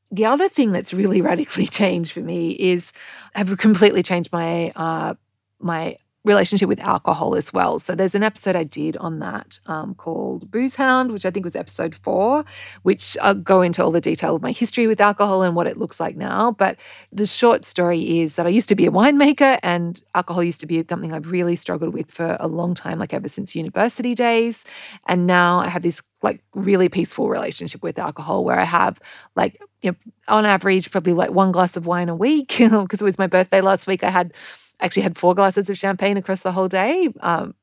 the 0.09 0.25
other 0.25 0.49
thing 0.49 0.71
that's 0.71 0.95
really 0.95 1.21
radically 1.31 1.67
changed 1.67 2.11
for 2.11 2.21
me 2.21 2.51
is 2.51 2.91
I've 3.35 3.55
completely 3.59 4.01
changed 4.01 4.33
my 4.33 4.71
uh, 4.75 5.13
my 5.59 5.97
relationship 6.23 6.69
with 6.69 6.79
alcohol 6.81 7.35
as 7.35 7.51
well. 7.51 7.79
So 7.79 7.95
there's 7.95 8.13
an 8.13 8.21
episode 8.21 8.55
I 8.55 8.63
did 8.63 8.95
on 8.97 9.19
that 9.19 9.59
um, 9.65 9.95
called 9.95 10.51
Booze 10.51 10.75
Hound, 10.75 11.11
which 11.11 11.25
I 11.25 11.31
think 11.31 11.45
was 11.45 11.55
episode 11.55 11.95
four, 11.95 12.45
which 12.83 13.17
I'll 13.21 13.33
go 13.33 13.61
into 13.61 13.83
all 13.83 13.91
the 13.91 14.01
detail 14.01 14.35
of 14.35 14.41
my 14.41 14.51
history 14.51 14.85
with 14.85 15.01
alcohol 15.01 15.41
and 15.41 15.55
what 15.55 15.65
it 15.65 15.77
looks 15.77 15.99
like 15.99 16.15
now. 16.15 16.51
But 16.51 16.77
the 17.11 17.25
short 17.25 17.65
story 17.65 18.19
is 18.19 18.35
that 18.35 18.45
I 18.45 18.49
used 18.49 18.69
to 18.69 18.75
be 18.75 18.85
a 18.85 18.91
winemaker 18.91 19.57
and 19.63 20.01
alcohol 20.13 20.43
used 20.43 20.59
to 20.61 20.67
be 20.67 20.85
something 20.87 21.11
I've 21.11 21.31
really 21.31 21.55
struggled 21.55 21.93
with 21.93 22.11
for 22.11 22.37
a 22.39 22.47
long 22.47 22.75
time, 22.75 22.99
like 22.99 23.13
ever 23.13 23.27
since 23.27 23.55
university 23.55 24.13
days. 24.13 24.63
And 25.07 25.25
now 25.25 25.59
I 25.59 25.69
have 25.69 25.81
this 25.81 26.03
like 26.21 26.43
really 26.53 26.87
peaceful 26.87 27.29
relationship 27.29 27.81
with 27.81 27.97
alcohol 27.97 28.45
where 28.45 28.59
I 28.59 28.63
have 28.63 28.99
like 29.35 29.59
you 29.81 29.91
know, 29.91 29.97
on 30.27 30.45
average 30.45 30.91
probably 30.91 31.13
like 31.13 31.31
one 31.31 31.51
glass 31.51 31.75
of 31.75 31.87
wine 31.87 32.09
a 32.09 32.15
week 32.15 32.47
because 32.59 33.01
it 33.01 33.03
was 33.03 33.17
my 33.17 33.27
birthday 33.27 33.61
last 33.61 33.87
week 33.87 34.03
I 34.03 34.11
had 34.11 34.33
actually 34.81 35.03
had 35.03 35.17
four 35.17 35.35
glasses 35.35 35.69
of 35.69 35.77
champagne 35.77 36.17
across 36.17 36.41
the 36.41 36.51
whole 36.51 36.67
day, 36.67 37.09
um, 37.21 37.55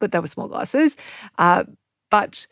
but 0.00 0.12
they 0.12 0.18
were 0.18 0.26
small 0.26 0.48
glasses. 0.48 0.96
Uh, 1.38 1.64
but 2.10 2.46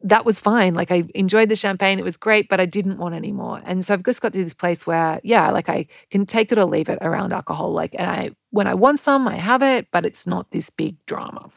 that 0.00 0.24
was 0.24 0.38
fine. 0.38 0.74
Like 0.74 0.90
I 0.90 1.04
enjoyed 1.14 1.48
the 1.48 1.56
champagne, 1.56 1.98
it 1.98 2.04
was 2.04 2.16
great, 2.16 2.48
but 2.48 2.60
I 2.60 2.66
didn't 2.66 2.98
want 2.98 3.14
any 3.14 3.32
more. 3.32 3.60
And 3.64 3.84
so 3.84 3.94
I've 3.94 4.04
just 4.04 4.20
got 4.20 4.32
to 4.32 4.42
this 4.42 4.54
place 4.54 4.86
where, 4.86 5.20
yeah, 5.24 5.50
like 5.50 5.68
I 5.68 5.86
can 6.10 6.24
take 6.24 6.52
it 6.52 6.58
or 6.58 6.64
leave 6.64 6.88
it 6.88 6.98
around 7.02 7.32
alcohol. 7.32 7.72
Like, 7.72 7.94
and 7.98 8.08
I, 8.08 8.30
when 8.50 8.68
I 8.68 8.74
want 8.74 9.00
some, 9.00 9.26
I 9.26 9.36
have 9.36 9.62
it, 9.62 9.88
but 9.90 10.06
it's 10.06 10.26
not 10.26 10.50
this 10.52 10.70
big 10.70 11.04
drama 11.06 11.50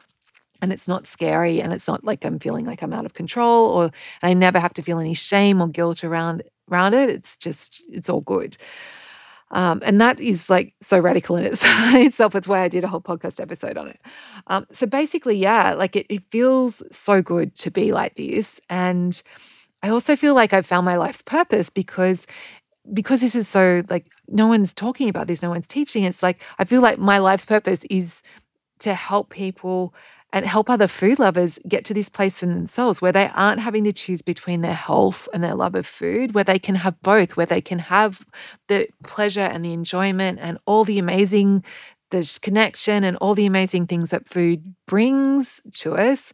and 0.61 0.71
it's 0.71 0.87
not 0.87 1.07
scary 1.07 1.61
and 1.61 1.73
it's 1.73 1.87
not 1.87 2.03
like 2.03 2.23
I'm 2.23 2.39
feeling 2.39 2.65
like 2.65 2.81
I'm 2.81 2.93
out 2.93 3.05
of 3.05 3.13
control 3.13 3.69
or 3.69 3.91
I 4.21 4.33
never 4.33 4.59
have 4.59 4.73
to 4.75 4.81
feel 4.81 4.99
any 4.99 5.13
shame 5.13 5.61
or 5.61 5.67
guilt 5.67 6.03
around 6.03 6.43
around 6.69 6.93
it. 6.93 7.09
It's 7.09 7.35
just 7.35 7.83
it's 7.89 8.09
all 8.09 8.21
good. 8.21 8.57
Um, 9.51 9.81
and 9.85 9.99
that 9.99 10.19
is 10.19 10.49
like 10.49 10.73
so 10.81 10.99
radical 10.99 11.35
in 11.35 11.45
itself. 11.51 12.35
It's 12.35 12.47
why 12.47 12.61
I 12.61 12.67
did 12.67 12.83
a 12.83 12.87
whole 12.87 13.01
podcast 13.01 13.39
episode 13.39 13.77
on 13.77 13.89
it. 13.89 13.99
Um, 14.47 14.65
so 14.71 14.87
basically, 14.87 15.35
yeah, 15.37 15.73
like 15.73 15.95
it, 15.95 16.07
it 16.09 16.23
feels 16.31 16.81
so 16.95 17.21
good 17.21 17.55
to 17.57 17.71
be 17.71 17.91
like 17.91 18.15
this. 18.15 18.59
And 18.69 19.21
I 19.83 19.89
also 19.89 20.15
feel 20.15 20.33
like 20.33 20.53
I've 20.53 20.65
found 20.65 20.85
my 20.85 20.95
life's 20.95 21.21
purpose 21.21 21.69
because 21.69 22.25
because 22.93 23.21
this 23.21 23.35
is 23.35 23.47
so 23.47 23.83
like 23.89 24.07
no 24.27 24.47
one's 24.47 24.73
talking 24.73 25.09
about 25.09 25.27
this, 25.27 25.43
no 25.43 25.49
one's 25.49 25.67
teaching. 25.67 26.03
It's 26.03 26.23
like 26.23 26.41
I 26.57 26.65
feel 26.65 26.81
like 26.81 26.97
my 26.97 27.19
life's 27.19 27.45
purpose 27.45 27.83
is 27.89 28.23
to 28.79 28.93
help 28.93 29.29
people 29.29 29.93
and 30.33 30.45
help 30.45 30.69
other 30.69 30.87
food 30.87 31.19
lovers 31.19 31.59
get 31.67 31.83
to 31.85 31.93
this 31.93 32.09
place 32.09 32.39
for 32.39 32.45
themselves 32.45 33.01
where 33.01 33.11
they 33.11 33.29
aren't 33.33 33.59
having 33.59 33.83
to 33.83 33.93
choose 33.93 34.21
between 34.21 34.61
their 34.61 34.73
health 34.73 35.27
and 35.33 35.43
their 35.43 35.55
love 35.55 35.75
of 35.75 35.85
food, 35.85 36.33
where 36.33 36.43
they 36.43 36.59
can 36.59 36.75
have 36.75 37.01
both, 37.01 37.35
where 37.35 37.45
they 37.45 37.61
can 37.61 37.79
have 37.79 38.25
the 38.67 38.87
pleasure 39.03 39.41
and 39.41 39.65
the 39.65 39.73
enjoyment 39.73 40.39
and 40.41 40.57
all 40.65 40.85
the 40.85 40.99
amazing 40.99 41.63
the 42.11 42.39
connection 42.41 43.05
and 43.05 43.17
all 43.17 43.33
the 43.33 43.45
amazing 43.45 43.87
things 43.87 44.09
that 44.09 44.27
food 44.27 44.75
brings 44.85 45.61
to 45.73 45.95
us 45.95 46.33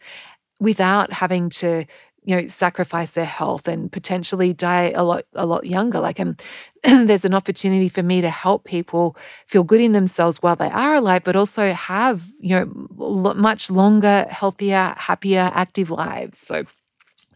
without 0.59 1.13
having 1.13 1.49
to 1.49 1.85
you 2.27 2.35
know 2.35 2.47
sacrifice 2.49 3.11
their 3.11 3.25
health 3.25 3.69
and 3.69 3.89
potentially 3.89 4.51
die 4.53 4.91
a 4.93 5.03
lot 5.03 5.23
a 5.33 5.45
lot 5.45 5.65
younger. 5.65 6.01
Like 6.01 6.19
um, 6.19 6.35
there's 6.83 7.23
an 7.23 7.33
opportunity 7.33 7.87
for 7.87 8.03
me 8.03 8.19
to 8.19 8.29
help 8.29 8.65
people 8.65 9.15
feel 9.47 9.63
good 9.63 9.79
in 9.79 9.93
themselves 9.93 10.39
while 10.43 10.57
they 10.57 10.69
are 10.69 10.95
alive 10.95 11.23
but 11.23 11.37
also 11.37 11.71
have 11.71 12.27
you 12.39 12.53
know 12.53 13.33
much 13.35 13.71
longer 13.71 14.25
healthier 14.29 14.93
happier 14.97 15.49
active 15.53 15.89
lives. 15.89 16.37
So 16.37 16.65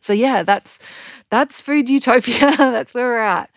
so 0.01 0.11
yeah 0.11 0.43
that's 0.43 0.77
that's 1.29 1.61
food 1.61 1.89
utopia. 1.89 2.39
That's 2.57 2.93
where 2.93 3.07
we're 3.07 3.19
at. 3.19 3.49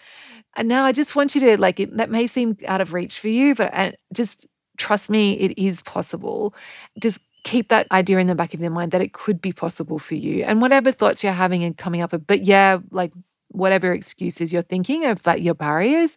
And 0.57 0.69
now 0.69 0.85
i 0.85 0.93
just 0.93 1.17
want 1.17 1.35
you 1.35 1.41
to 1.41 1.61
like 1.61 1.81
it, 1.81 1.97
that 1.97 2.11
may 2.11 2.29
seem 2.29 2.57
out 2.69 2.81
of 2.81 2.93
reach 2.93 3.19
for 3.19 3.29
you 3.29 3.57
but 3.57 3.97
just 4.13 4.47
trust 4.79 5.11
me 5.11 5.35
it 5.41 5.59
is 5.59 5.83
possible. 5.83 6.55
Just 7.01 7.19
keep 7.45 7.69
that 7.69 7.87
idea 7.93 8.19
in 8.19 8.27
the 8.27 8.35
back 8.35 8.55
of 8.55 8.61
your 8.61 8.71
mind 8.71 8.93
that 8.93 9.01
it 9.01 9.13
could 9.13 9.41
be 9.41 9.53
possible 9.53 9.99
for 9.99 10.15
you 10.15 10.43
and 10.45 10.61
whatever 10.61 10.91
thoughts 10.91 11.23
you're 11.23 11.33
having 11.33 11.63
and 11.63 11.77
coming 11.77 12.01
up 12.01 12.13
with 12.13 12.27
but 12.27 12.45
yeah 12.45 12.79
like 12.91 13.13
whatever 13.49 13.93
excuses 13.93 14.53
you're 14.53 14.63
thinking 14.63 15.05
of 15.05 15.25
like 15.27 15.43
your 15.43 15.55
barriers 15.55 16.17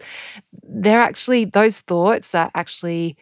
they're 0.64 1.02
actually 1.02 1.46
those 1.46 1.82
thoughts 1.82 2.34
are 2.34 2.50
actually 2.56 3.16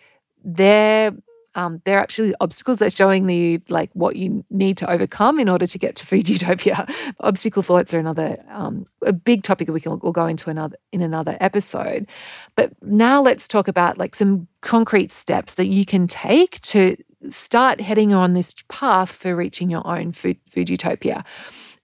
they're 0.44 1.12
um, 1.56 1.82
they're 1.86 2.00
actually 2.00 2.36
obstacles 2.42 2.78
that's 2.80 2.96
showing 2.96 3.28
you 3.30 3.62
like 3.70 3.90
what 3.94 4.18
you 4.18 4.46
need 4.50 4.78
to 4.78 4.90
overcome 4.90 5.40
in 5.40 5.50
order 5.50 5.66
to 5.66 5.80
get 5.80 5.96
to 5.96 6.06
food 6.06 6.28
utopia. 6.30 6.86
Obstacle 7.22 7.64
thoughts 7.64 7.94
are 7.94 8.00
another 8.00 8.44
um, 8.50 8.84
a 9.04 9.14
big 9.14 9.44
topic 9.44 9.68
that 9.68 9.74
we 9.74 9.80
can 9.80 10.00
we'll 10.04 10.12
go 10.12 10.28
into 10.28 10.50
another 10.50 10.78
in 10.92 11.02
another 11.02 11.38
episode. 11.40 12.08
But 12.56 12.74
now 12.84 13.22
let's 13.22 13.48
talk 13.48 13.68
about 13.68 13.98
like 13.98 14.16
some 14.16 14.48
concrete 14.62 15.12
steps 15.12 15.54
that 15.54 15.68
you 15.68 15.86
can 15.86 16.08
take 16.08 16.60
to 16.62 16.98
start 17.32 17.82
heading 17.82 18.14
on 18.14 18.34
this 18.34 18.54
path 18.68 19.12
for 19.12 19.36
reaching 19.36 19.70
your 19.70 19.86
own 19.86 20.12
food, 20.12 20.38
food 20.50 20.70
utopia. 20.70 21.24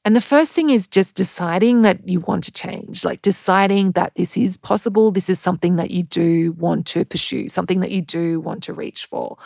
And 0.04 0.16
the 0.16 0.22
first 0.22 0.52
thing 0.52 0.72
is 0.72 0.88
just 0.88 1.14
deciding 1.14 1.84
that 1.84 2.08
you 2.08 2.22
want 2.22 2.44
to 2.46 2.52
change, 2.52 3.06
like 3.06 3.22
deciding 3.22 3.92
that 3.92 4.16
this 4.16 4.36
is 4.36 4.58
possible. 4.58 5.12
This 5.12 5.30
is 5.30 5.40
something 5.40 5.76
that 5.76 5.92
you 5.92 6.02
do 6.04 6.54
want 6.54 6.88
to 6.88 7.06
pursue, 7.06 7.50
something 7.50 7.82
that 7.82 7.92
you 7.92 8.02
do 8.02 8.40
want 8.40 8.64
to 8.64 8.74
reach 8.74 9.06
for. 9.06 9.38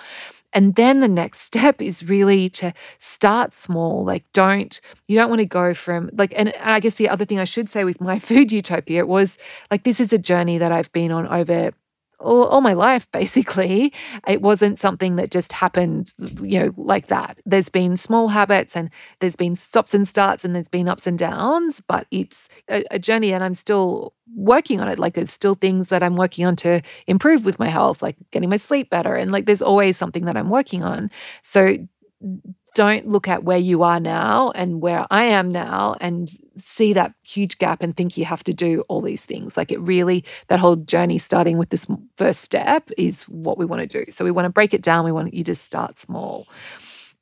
And 0.54 0.76
then 0.76 1.02
the 1.02 1.10
next 1.10 1.42
step 1.50 1.82
is 1.82 2.08
really 2.08 2.50
to 2.52 2.74
start 3.00 3.54
small. 3.54 4.06
Like, 4.06 4.24
don't, 4.32 4.80
you 5.10 5.18
don't 5.18 5.30
want 5.30 5.42
to 5.42 5.46
go 5.46 5.74
from, 5.74 6.10
like, 6.14 6.34
and, 6.38 6.50
and 6.56 6.70
I 6.72 6.80
guess 6.80 6.96
the 6.96 7.10
other 7.10 7.26
thing 7.26 7.40
I 7.40 7.46
should 7.46 7.70
say 7.70 7.84
with 7.84 8.00
my 8.00 8.18
food 8.30 8.54
utopia 8.54 9.06
was 9.06 9.38
like, 9.70 9.84
this 9.84 10.00
is 10.00 10.14
a 10.14 10.18
journey 10.18 10.58
that 10.58 10.72
I've 10.72 10.92
been 10.94 11.12
on 11.12 11.28
over 11.28 11.72
all, 12.26 12.46
all, 12.46 12.62
my 12.62 12.74
life, 12.74 13.10
basically. 13.14 13.94
It 14.28 14.42
wasn't 14.42 14.80
something 14.80 15.16
that 15.16 15.32
just 15.32 15.52
happened, 15.54 16.14
you 16.42 16.60
know, 16.60 16.74
like 16.78 17.08
that. 17.08 17.40
There's 17.46 17.70
been 17.70 17.98
small 17.98 18.30
habits 18.30 18.76
and 18.76 18.90
there's 19.20 19.36
been 19.36 19.56
stops 19.56 19.94
and 19.94 20.08
starts 20.08 20.44
and 20.44 20.56
there's 20.56 20.70
been 20.70 20.90
ups 20.90 21.08
and 21.08 21.18
downs, 21.18 21.82
but 21.88 22.08
it's 22.12 22.50
a, 22.70 22.84
a 22.92 23.00
journey 23.00 23.34
and 23.34 23.44
I'm 23.44 23.56
still 23.56 24.14
working 24.36 24.82
on 24.82 24.88
it. 24.88 25.00
Like 25.00 25.14
there's 25.14 25.32
still 25.32 25.56
things 25.56 25.90
that 25.90 26.04
I'm 26.04 26.16
working 26.16 26.46
on 26.46 26.56
to 26.58 26.82
improve 27.08 27.46
with 27.46 27.60
my 27.60 27.68
health, 27.68 28.02
like 28.02 28.18
getting 28.32 28.50
my 28.50 28.58
sleep 28.58 28.90
better. 28.90 29.16
And 29.16 29.32
like 29.32 29.46
there's 29.46 29.62
always 29.62 29.98
something 29.98 30.26
that 30.26 30.38
I'm 30.38 30.50
working 30.50 30.84
on. 30.84 31.12
So 31.44 31.78
don't 32.76 33.08
look 33.08 33.28
at 33.28 33.44
where 33.44 33.58
you 33.58 33.82
are 33.84 34.00
now 34.00 34.52
and 34.52 34.82
where 34.82 35.08
I 35.10 35.24
am 35.24 35.52
now 35.52 35.96
and 36.02 36.32
see 36.62 36.94
that 36.94 37.14
huge 37.24 37.58
gap 37.58 37.82
and 37.82 37.96
think 37.96 38.18
you 38.18 38.26
have 38.26 38.44
to 38.44 38.54
do 38.54 38.82
all 38.90 39.02
these 39.02 39.26
things. 39.26 39.58
Like 39.58 39.72
it 39.72 39.80
really, 39.80 40.24
that 40.48 40.60
whole 40.60 40.76
journey 40.76 41.18
starting 41.18 41.58
with 41.58 41.70
this 41.70 41.88
first 42.18 42.42
step 42.42 42.92
is 42.98 43.24
what 43.24 43.58
we 43.58 43.66
want 43.66 43.90
to 43.90 44.06
do. 44.06 44.12
So 44.12 44.24
we 44.24 44.32
want 44.32 44.46
to 44.46 44.52
break 44.52 44.74
it 44.74 44.84
down. 44.84 45.06
We 45.06 45.14
want 45.14 45.34
you 45.34 45.44
to 45.46 45.56
start 45.56 45.98
small. 46.00 46.48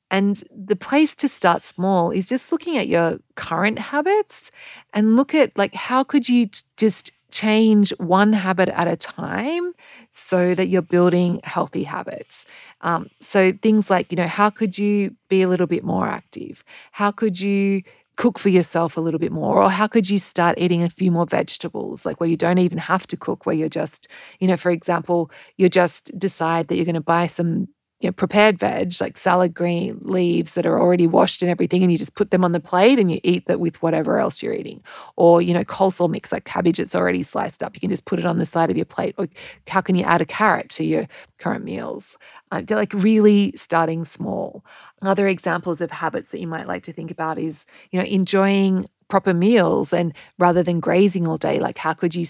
And 0.09 0.43
the 0.53 0.75
place 0.75 1.15
to 1.17 1.29
start 1.29 1.63
small 1.63 2.11
is 2.11 2.27
just 2.27 2.51
looking 2.51 2.77
at 2.77 2.87
your 2.87 3.19
current 3.35 3.79
habits 3.79 4.51
and 4.93 5.15
look 5.15 5.33
at 5.33 5.57
like 5.57 5.73
how 5.73 6.03
could 6.03 6.27
you 6.27 6.49
just 6.77 7.11
change 7.33 7.89
one 7.97 8.33
habit 8.33 8.69
at 8.69 8.87
a 8.87 8.95
time 8.95 9.73
so 10.11 10.55
that 10.55 10.67
you're 10.67 10.81
building 10.81 11.41
healthy 11.43 11.83
habits. 11.83 12.45
Um, 12.81 13.09
so 13.21 13.51
things 13.61 13.89
like, 13.89 14.11
you 14.11 14.15
know, 14.15 14.27
how 14.27 14.49
could 14.49 14.77
you 14.77 15.15
be 15.29 15.41
a 15.41 15.47
little 15.49 15.67
bit 15.67 15.83
more 15.83 16.07
active? 16.07 16.63
How 16.93 17.11
could 17.11 17.39
you 17.41 17.81
cook 18.15 18.37
for 18.37 18.49
yourself 18.49 18.95
a 18.95 19.01
little 19.01 19.19
bit 19.19 19.31
more? 19.31 19.61
Or 19.63 19.69
how 19.71 19.87
could 19.87 20.09
you 20.09 20.19
start 20.19 20.59
eating 20.59 20.83
a 20.83 20.89
few 20.89 21.11
more 21.11 21.25
vegetables, 21.25 22.05
like 22.05 22.19
where 22.19 22.29
you 22.29 22.37
don't 22.37 22.59
even 22.59 22.77
have 22.77 23.07
to 23.07 23.17
cook, 23.17 23.45
where 23.45 23.55
you're 23.55 23.69
just, 23.69 24.07
you 24.39 24.47
know, 24.47 24.57
for 24.57 24.69
example, 24.69 25.31
you 25.57 25.67
just 25.69 26.17
decide 26.19 26.67
that 26.67 26.75
you're 26.75 26.85
going 26.85 26.93
to 26.95 27.01
buy 27.01 27.27
some 27.27 27.67
you 28.03 28.09
know, 28.09 28.13
prepared 28.13 28.59
veg, 28.59 28.93
like 28.99 29.15
salad 29.15 29.53
green 29.53 29.97
leaves 30.01 30.53
that 30.53 30.65
are 30.65 30.79
already 30.79 31.07
washed 31.07 31.41
and 31.41 31.49
everything, 31.49 31.81
and 31.81 31.91
you 31.91 31.97
just 31.97 32.15
put 32.15 32.31
them 32.31 32.43
on 32.43 32.51
the 32.51 32.59
plate 32.59 32.99
and 32.99 33.09
you 33.09 33.19
eat 33.23 33.45
that 33.47 33.61
with 33.61 33.81
whatever 33.81 34.19
else 34.19 34.43
you're 34.43 34.53
eating. 34.53 34.83
Or, 35.15 35.41
you 35.41 35.53
know, 35.53 35.63
coleslaw 35.63 36.09
mix, 36.09 36.31
like 36.31 36.43
cabbage 36.43 36.77
that's 36.77 36.95
already 36.95 37.23
sliced 37.23 37.63
up. 37.63 37.73
You 37.73 37.79
can 37.79 37.89
just 37.89 38.05
put 38.05 38.19
it 38.19 38.25
on 38.25 38.39
the 38.39 38.45
side 38.45 38.69
of 38.69 38.75
your 38.75 38.85
plate. 38.85 39.15
Or 39.17 39.27
how 39.67 39.79
can 39.81 39.95
you 39.95 40.03
add 40.03 40.21
a 40.21 40.25
carrot 40.25 40.69
to 40.71 40.83
your 40.83 41.07
current 41.39 41.63
meals? 41.63 42.17
Uh, 42.51 42.61
they're 42.61 42.77
like 42.77 42.93
really 42.93 43.53
starting 43.55 44.03
small. 44.03 44.65
Other 45.01 45.27
examples 45.27 45.79
of 45.79 45.89
habits 45.89 46.31
that 46.31 46.39
you 46.41 46.47
might 46.47 46.67
like 46.67 46.83
to 46.83 46.93
think 46.93 47.09
about 47.09 47.39
is, 47.39 47.65
you 47.91 47.99
know, 47.99 48.05
enjoying 48.05 48.87
proper 49.07 49.33
meals 49.33 49.93
and 49.93 50.13
rather 50.39 50.63
than 50.63 50.79
grazing 50.79 51.27
all 51.27 51.37
day, 51.37 51.59
like 51.59 51.77
how 51.77 51.93
could 51.93 52.15
you 52.15 52.25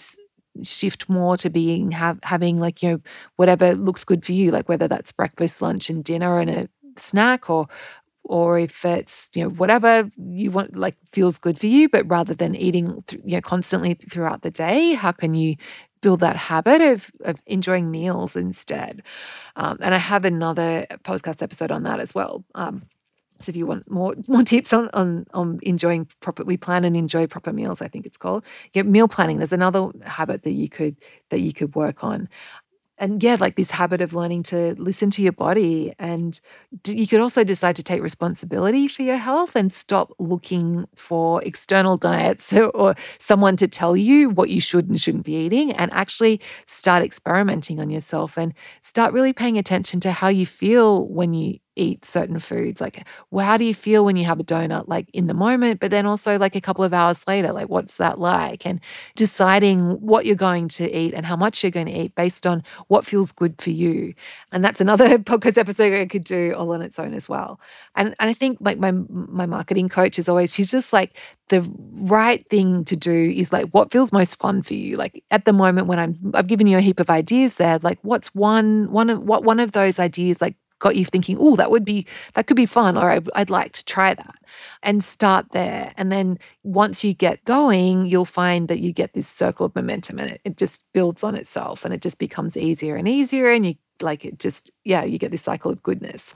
shift 0.62 1.10
more 1.10 1.38
to 1.38 1.50
being 1.50 1.92
have, 1.92 2.20
having 2.24 2.60
like 2.60 2.84
you 2.84 2.92
know 2.92 3.00
whatever 3.38 3.74
looks 3.76 4.04
good 4.04 4.24
for 4.26 4.34
you 4.34 4.52
like 4.52 4.70
whether 4.70 4.88
that's 4.88 5.12
breakfast 5.12 5.62
lunch 5.62 5.90
and 5.90 6.04
dinner 6.04 6.40
and 6.40 6.50
a 6.50 6.70
snack 6.98 7.50
or 7.50 7.68
or 8.24 8.58
if 8.58 8.86
it's 8.86 9.30
you 9.36 9.44
know 9.44 9.50
whatever 9.50 10.10
you 10.18 10.52
want 10.52 10.76
like 10.76 10.96
feels 11.12 11.40
good 11.40 11.58
for 11.60 11.66
you 11.68 11.90
but 11.90 12.10
rather 12.10 12.34
than 12.34 12.56
eating 12.56 13.04
th- 13.08 13.22
you 13.26 13.36
know 13.36 13.42
constantly 13.42 13.96
throughout 13.96 14.42
the 14.44 14.52
day 14.52 14.94
how 14.94 15.12
can 15.12 15.36
you 15.36 15.56
build 16.02 16.20
that 16.20 16.36
habit 16.36 16.82
of, 16.82 17.10
of 17.22 17.38
enjoying 17.46 17.90
meals 17.90 18.36
instead? 18.36 19.02
Um, 19.56 19.78
and 19.82 19.96
i 19.96 19.98
have 19.98 20.26
another 20.26 20.86
podcast 21.04 21.42
episode 21.42 21.72
on 21.72 21.84
that 21.84 22.00
as 22.00 22.14
well. 22.14 22.44
Um, 22.56 22.84
so 23.44 23.50
if 23.50 23.56
you 23.56 23.66
want 23.66 23.90
more 23.90 24.16
more 24.28 24.44
tips 24.44 24.74
on 24.74 24.90
on 24.94 25.26
on 25.34 25.60
enjoying 25.64 26.08
proper, 26.22 26.44
we 26.44 26.58
plan 26.58 26.86
and 26.86 26.96
enjoy 26.98 27.28
proper 27.28 27.54
meals. 27.54 27.82
I 27.82 27.88
think 27.88 28.06
it's 28.06 28.18
called. 28.18 28.44
Yeah, 28.74 28.84
meal 28.84 29.08
planning. 29.08 29.38
There's 29.38 29.54
another 29.54 29.90
habit 30.06 30.44
that 30.44 30.52
you 30.52 30.70
could 30.70 30.98
that 31.30 31.40
you 31.40 31.54
could 31.54 31.76
work 31.76 32.04
on 32.04 32.30
and 33.00 33.22
yeah, 33.24 33.38
like 33.40 33.56
this 33.56 33.72
habit 33.72 34.02
of 34.02 34.14
learning 34.14 34.44
to 34.44 34.76
listen 34.76 35.10
to 35.12 35.22
your 35.22 35.32
body. 35.32 35.94
And 35.98 36.40
you 36.88 37.08
could 37.08 37.20
also 37.20 37.44
decide 37.44 37.76
to 37.78 37.84
take 37.84 38.02
responsibility 38.02 38.88
for 38.88 39.02
your 39.02 39.18
health 39.18 39.56
and 39.56 39.74
stop 39.74 40.14
looking 40.20 40.86
for 40.96 41.44
external 41.44 41.98
diets 41.98 42.54
or 42.74 42.96
someone 43.20 43.58
to 43.58 43.68
tell 43.68 43.98
you 43.98 44.30
what 44.30 44.50
you 44.50 44.62
should 44.62 44.88
and 44.88 45.02
shouldn't 45.02 45.26
be 45.26 45.36
eating 45.36 45.72
and 45.74 45.92
actually 45.92 46.40
start 46.68 47.04
experimenting 47.04 47.80
on 47.80 47.90
yourself 47.90 48.38
and 48.38 48.54
start 48.84 49.12
really 49.12 49.34
paying 49.34 49.58
attention 49.58 50.00
to 50.00 50.12
how 50.12 50.28
you 50.28 50.46
feel 50.46 51.08
when 51.08 51.34
you 51.34 51.58
eat 51.76 52.06
certain 52.06 52.40
foods 52.40 52.80
like 52.80 53.06
well, 53.32 53.46
how 53.46 53.58
do 53.58 53.66
you 53.66 53.74
feel 53.74 54.06
when 54.06 54.16
you 54.16 54.26
have 54.26 54.40
a 54.40 54.44
donut 54.44 54.88
like 54.88 55.10
in 55.14 55.28
the 55.28 55.34
moment 55.34 55.80
but 55.80 55.92
then 55.92 56.06
also 56.06 56.38
like 56.38 56.56
a 56.56 56.62
couple 56.62 56.84
of 56.84 56.94
hours 56.94 57.28
later 57.28 57.52
like 57.52 57.70
what's 57.70 57.98
that 57.98 58.20
like? 58.20 58.66
And 58.66 58.80
deciding 59.16 59.92
what 60.02 60.26
you're 60.26 60.36
going 60.36 60.68
to 60.70 60.92
eat 60.92 61.14
and 61.14 61.26
how 61.26 61.36
much 61.36 61.64
you're 61.64 61.72
going 61.72 61.88
to 61.88 61.92
eat 61.92 62.16
based 62.16 62.46
on 62.46 62.64
what 62.88 63.06
feels 63.06 63.32
good 63.32 63.62
for 63.62 63.70
you. 63.72 64.14
And 64.52 64.64
that's 64.64 64.82
another 64.82 65.18
podcast 65.32 65.58
episode 65.58 65.94
I 65.94 66.06
could 66.06 66.24
do 66.24 66.54
all 66.58 66.72
on 66.74 66.82
its 66.82 67.00
own 67.00 67.14
as 67.14 67.28
well. 67.30 67.60
And 67.96 68.16
and 68.20 68.30
I 68.30 68.34
think 68.34 68.58
like 68.62 68.78
my 68.78 68.92
my 69.10 69.46
marketing 69.46 69.90
coach 69.90 70.20
is 70.20 70.30
always 70.30 70.54
she's 70.54 70.72
just 70.72 70.94
like 70.94 71.18
the 71.50 71.70
right 71.94 72.48
thing 72.50 72.86
to 72.86 72.96
do 72.96 73.34
is 73.36 73.52
like 73.52 73.70
what 73.72 73.92
feels 73.92 74.12
most 74.12 74.40
fun 74.40 74.62
for 74.62 74.74
you. 74.74 74.98
Like 74.98 75.24
at 75.32 75.46
the 75.46 75.54
moment 75.54 75.88
when 75.88 76.00
i'm 76.00 76.32
i've 76.34 76.48
given 76.48 76.68
you 76.68 76.78
a 76.78 76.82
heap 76.82 77.00
of 77.00 77.10
ideas 77.10 77.56
there 77.56 77.80
like 77.80 78.00
what's 78.02 78.34
one 78.36 78.92
one 78.92 79.10
of 79.10 79.22
what 79.22 79.44
one 79.44 79.60
of 79.60 79.72
those 79.72 80.00
ideas 80.00 80.42
like 80.42 80.56
got 80.84 80.98
you 80.98 81.06
thinking, 81.06 81.38
oh, 81.40 81.56
that 81.56 81.72
would 81.72 81.86
be, 81.86 82.06
that 82.34 82.46
could 82.46 82.58
be 82.58 82.66
fun, 82.66 82.98
or 82.98 83.10
I'd, 83.10 83.30
I'd 83.34 83.50
like 83.50 83.72
to 83.72 83.86
try 83.86 84.14
that. 84.14 84.36
And 84.84 85.02
start 85.02 85.52
there. 85.52 85.94
And 85.96 86.12
then 86.12 86.38
once 86.64 87.06
you 87.06 87.14
get 87.14 87.44
going, 87.46 88.06
you'll 88.06 88.26
find 88.26 88.68
that 88.68 88.80
you 88.80 88.92
get 88.92 89.14
this 89.14 89.30
circle 89.30 89.66
of 89.66 89.76
momentum 89.76 90.20
and 90.20 90.32
it, 90.32 90.42
it 90.44 90.58
just 90.58 90.84
builds 90.94 91.24
on 91.24 91.36
itself 91.36 91.86
and 91.86 91.94
it 91.94 92.02
just 92.02 92.18
becomes 92.18 92.58
easier 92.58 92.98
and 92.98 93.08
easier. 93.08 93.50
And 93.50 93.66
you 93.66 93.76
like 94.02 94.26
it 94.26 94.40
just, 94.40 94.72
yeah, 94.84 95.04
you 95.06 95.18
get 95.18 95.32
this 95.32 95.42
cycle 95.42 95.72
of 95.72 95.82
goodness. 95.82 96.36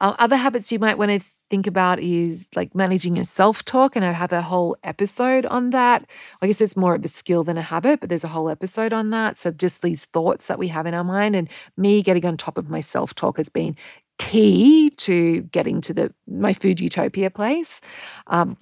Uh, 0.00 0.14
other 0.18 0.36
habits 0.36 0.72
you 0.72 0.78
might 0.78 0.98
want 0.98 1.10
to 1.10 1.28
think 1.50 1.66
about 1.66 2.00
is 2.00 2.48
like 2.54 2.74
managing 2.74 3.16
your 3.16 3.24
self 3.24 3.64
talk. 3.64 3.96
And 3.96 4.04
I 4.04 4.12
have 4.12 4.32
a 4.32 4.42
whole 4.42 4.76
episode 4.82 5.46
on 5.46 5.70
that. 5.70 6.08
I 6.42 6.46
guess 6.46 6.60
it's 6.60 6.76
more 6.76 6.94
of 6.94 7.04
a 7.04 7.08
skill 7.08 7.44
than 7.44 7.58
a 7.58 7.62
habit, 7.62 8.00
but 8.00 8.08
there's 8.08 8.24
a 8.24 8.28
whole 8.28 8.48
episode 8.48 8.92
on 8.92 9.10
that. 9.10 9.38
So 9.38 9.50
just 9.50 9.82
these 9.82 10.06
thoughts 10.06 10.46
that 10.46 10.58
we 10.58 10.68
have 10.68 10.86
in 10.86 10.94
our 10.94 11.04
mind 11.04 11.36
and 11.36 11.48
me 11.76 12.02
getting 12.02 12.24
on 12.26 12.36
top 12.36 12.58
of 12.58 12.70
my 12.70 12.80
self 12.80 13.14
talk 13.14 13.36
has 13.36 13.48
been 13.48 13.76
key 14.18 14.90
to 14.90 15.42
getting 15.42 15.80
to 15.80 15.94
the 15.94 16.14
my 16.26 16.52
food 16.52 16.80
utopia 16.80 17.30
place. 17.30 17.80
Um, 18.26 18.56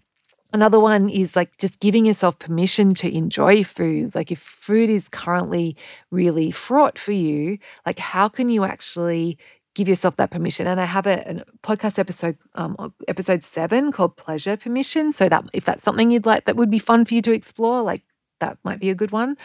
Another 0.54 0.78
one 0.78 1.08
is 1.08 1.34
like 1.34 1.56
just 1.56 1.80
giving 1.80 2.04
yourself 2.04 2.38
permission 2.38 2.92
to 2.94 3.10
enjoy 3.10 3.64
food. 3.64 4.14
Like 4.14 4.30
if 4.30 4.38
food 4.38 4.90
is 4.90 5.08
currently 5.08 5.76
really 6.10 6.50
fraught 6.50 6.98
for 6.98 7.12
you, 7.12 7.56
like 7.86 7.98
how 7.98 8.28
can 8.28 8.50
you 8.50 8.62
actually 8.62 9.38
give 9.74 9.88
yourself 9.88 10.16
that 10.16 10.30
permission. 10.30 10.66
And 10.66 10.80
I 10.80 10.84
have 10.84 11.06
a, 11.06 11.42
a 11.42 11.66
podcast 11.66 11.98
episode, 11.98 12.36
um, 12.54 12.92
episode 13.08 13.44
seven 13.44 13.92
called 13.92 14.16
Pleasure 14.16 14.56
Permission. 14.56 15.12
So 15.12 15.28
that 15.28 15.44
if 15.52 15.64
that's 15.64 15.84
something 15.84 16.10
you'd 16.10 16.26
like 16.26 16.44
that 16.44 16.56
would 16.56 16.70
be 16.70 16.78
fun 16.78 17.04
for 17.04 17.14
you 17.14 17.22
to 17.22 17.32
explore, 17.32 17.82
like 17.82 18.02
that 18.40 18.58
might 18.64 18.80
be 18.80 18.90
a 18.90 18.94
good 18.94 19.12
one. 19.12 19.36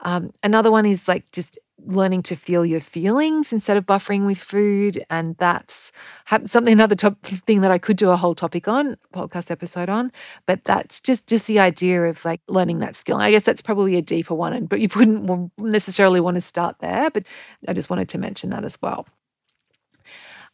Um, 0.00 0.32
another 0.42 0.70
one 0.70 0.86
is 0.86 1.08
like 1.08 1.30
just 1.32 1.58
learning 1.86 2.22
to 2.22 2.36
feel 2.36 2.64
your 2.64 2.80
feelings 2.80 3.52
instead 3.52 3.76
of 3.76 3.84
buffering 3.84 4.26
with 4.26 4.38
food. 4.38 5.04
And 5.10 5.36
that's 5.38 5.92
something 6.46 6.72
another 6.72 6.94
top 6.94 7.20
thing 7.24 7.62
that 7.62 7.70
I 7.70 7.78
could 7.78 7.96
do 7.96 8.10
a 8.10 8.16
whole 8.16 8.34
topic 8.34 8.68
on, 8.68 8.96
podcast 9.12 9.50
episode 9.50 9.88
on. 9.88 10.12
But 10.46 10.64
that's 10.64 11.00
just 11.00 11.26
just 11.26 11.46
the 11.46 11.58
idea 11.58 12.04
of 12.04 12.24
like 12.24 12.40
learning 12.48 12.78
that 12.80 12.96
skill. 12.96 13.16
I 13.16 13.30
guess 13.30 13.44
that's 13.44 13.62
probably 13.62 13.96
a 13.96 14.02
deeper 14.02 14.34
one, 14.34 14.52
and 14.52 14.68
but 14.68 14.80
you 14.80 14.88
wouldn't 14.94 15.52
necessarily 15.58 16.20
want 16.20 16.36
to 16.36 16.40
start 16.40 16.76
there. 16.80 17.10
But 17.10 17.26
I 17.66 17.72
just 17.72 17.90
wanted 17.90 18.08
to 18.10 18.18
mention 18.18 18.50
that 18.50 18.64
as 18.64 18.78
well. 18.80 19.06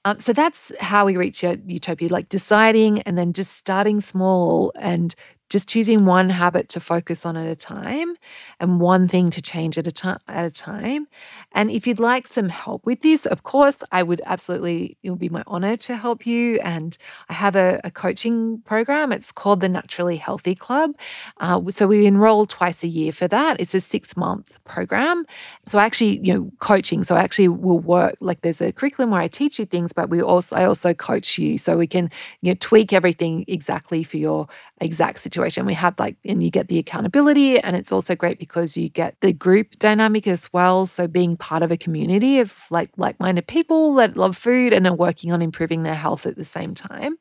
Um, 0.04 0.18
so 0.18 0.32
that's 0.32 0.72
how 0.80 1.04
we 1.04 1.16
reach 1.16 1.42
utopia, 1.42 2.08
like 2.08 2.28
deciding 2.28 3.02
and 3.02 3.18
then 3.18 3.32
just 3.32 3.56
starting 3.56 4.00
small 4.00 4.72
and 4.76 5.14
just 5.50 5.68
choosing 5.68 6.04
one 6.04 6.30
habit 6.30 6.68
to 6.70 6.80
focus 6.80 7.26
on 7.26 7.36
at 7.36 7.46
a 7.48 7.56
time 7.56 8.14
and 8.60 8.80
one 8.80 9.08
thing 9.08 9.30
to 9.30 9.42
change 9.42 9.76
at 9.76 9.86
a 9.86 9.92
time 9.92 10.18
at 10.28 10.44
a 10.44 10.50
time. 10.50 11.08
And 11.52 11.70
if 11.70 11.86
you'd 11.86 12.00
like 12.00 12.28
some 12.28 12.48
help 12.48 12.86
with 12.86 13.02
this 13.02 13.26
of 13.26 13.42
course 13.42 13.82
i 13.92 14.02
would 14.02 14.22
absolutely 14.26 14.96
it 15.02 15.10
would 15.10 15.18
be 15.18 15.28
my 15.28 15.42
honor 15.46 15.76
to 15.76 15.96
help 15.96 16.26
you. 16.26 16.60
And 16.60 16.96
i 17.28 17.34
have 17.34 17.56
a, 17.56 17.80
a 17.84 17.90
coaching 17.90 18.62
program. 18.64 19.12
It's 19.12 19.32
called 19.32 19.60
the 19.60 19.68
naturally 19.68 20.16
healthy 20.16 20.54
club. 20.54 20.94
Uh, 21.38 21.60
so 21.70 21.88
we 21.88 22.06
enroll 22.06 22.46
twice 22.46 22.82
a 22.84 22.88
year 22.88 23.12
for 23.12 23.26
that. 23.28 23.60
It's 23.60 23.74
a 23.74 23.80
six 23.80 24.16
month 24.16 24.58
program. 24.64 25.26
So 25.68 25.78
I 25.78 25.84
actually 25.84 26.20
you 26.26 26.32
know 26.34 26.50
coaching. 26.60 27.02
So 27.04 27.16
i 27.16 27.22
actually 27.22 27.48
will 27.48 27.80
work 27.80 28.14
like 28.20 28.42
there's 28.42 28.60
a 28.60 28.72
curriculum 28.72 29.10
where 29.10 29.20
i 29.20 29.28
teach 29.28 29.58
you 29.58 29.66
things 29.66 29.92
but 29.92 30.10
we 30.10 30.22
also 30.22 30.54
i 30.54 30.64
also 30.64 30.94
coach 30.94 31.38
you 31.38 31.58
so 31.58 31.76
we 31.76 31.86
can 31.86 32.10
you 32.40 32.52
know 32.52 32.56
tweak 32.60 32.92
everything 32.92 33.44
exactly 33.48 34.02
for 34.04 34.16
your 34.16 34.46
exact 34.80 35.18
situation 35.18 35.39
situation. 35.40 35.66
We 35.66 35.74
have 35.74 35.94
like, 35.98 36.16
and 36.24 36.42
you 36.42 36.50
get 36.50 36.68
the 36.68 36.78
accountability, 36.78 37.58
and 37.58 37.76
it's 37.76 37.92
also 37.92 38.14
great 38.14 38.38
because 38.38 38.76
you 38.76 38.88
get 38.88 39.16
the 39.20 39.32
group 39.32 39.78
dynamic 39.78 40.26
as 40.26 40.52
well. 40.52 40.86
So 40.86 41.06
being 41.06 41.36
part 41.36 41.62
of 41.62 41.72
a 41.72 41.76
community 41.76 42.40
of 42.40 42.54
like 42.70 42.90
like-minded 42.96 43.46
people 43.46 43.94
that 43.94 44.16
love 44.16 44.36
food 44.36 44.72
and 44.72 44.86
are 44.86 44.94
working 44.94 45.32
on 45.32 45.42
improving 45.42 45.82
their 45.82 45.94
health 45.94 46.26
at 46.26 46.36
the 46.36 46.44
same 46.44 46.74
time. 46.74 47.16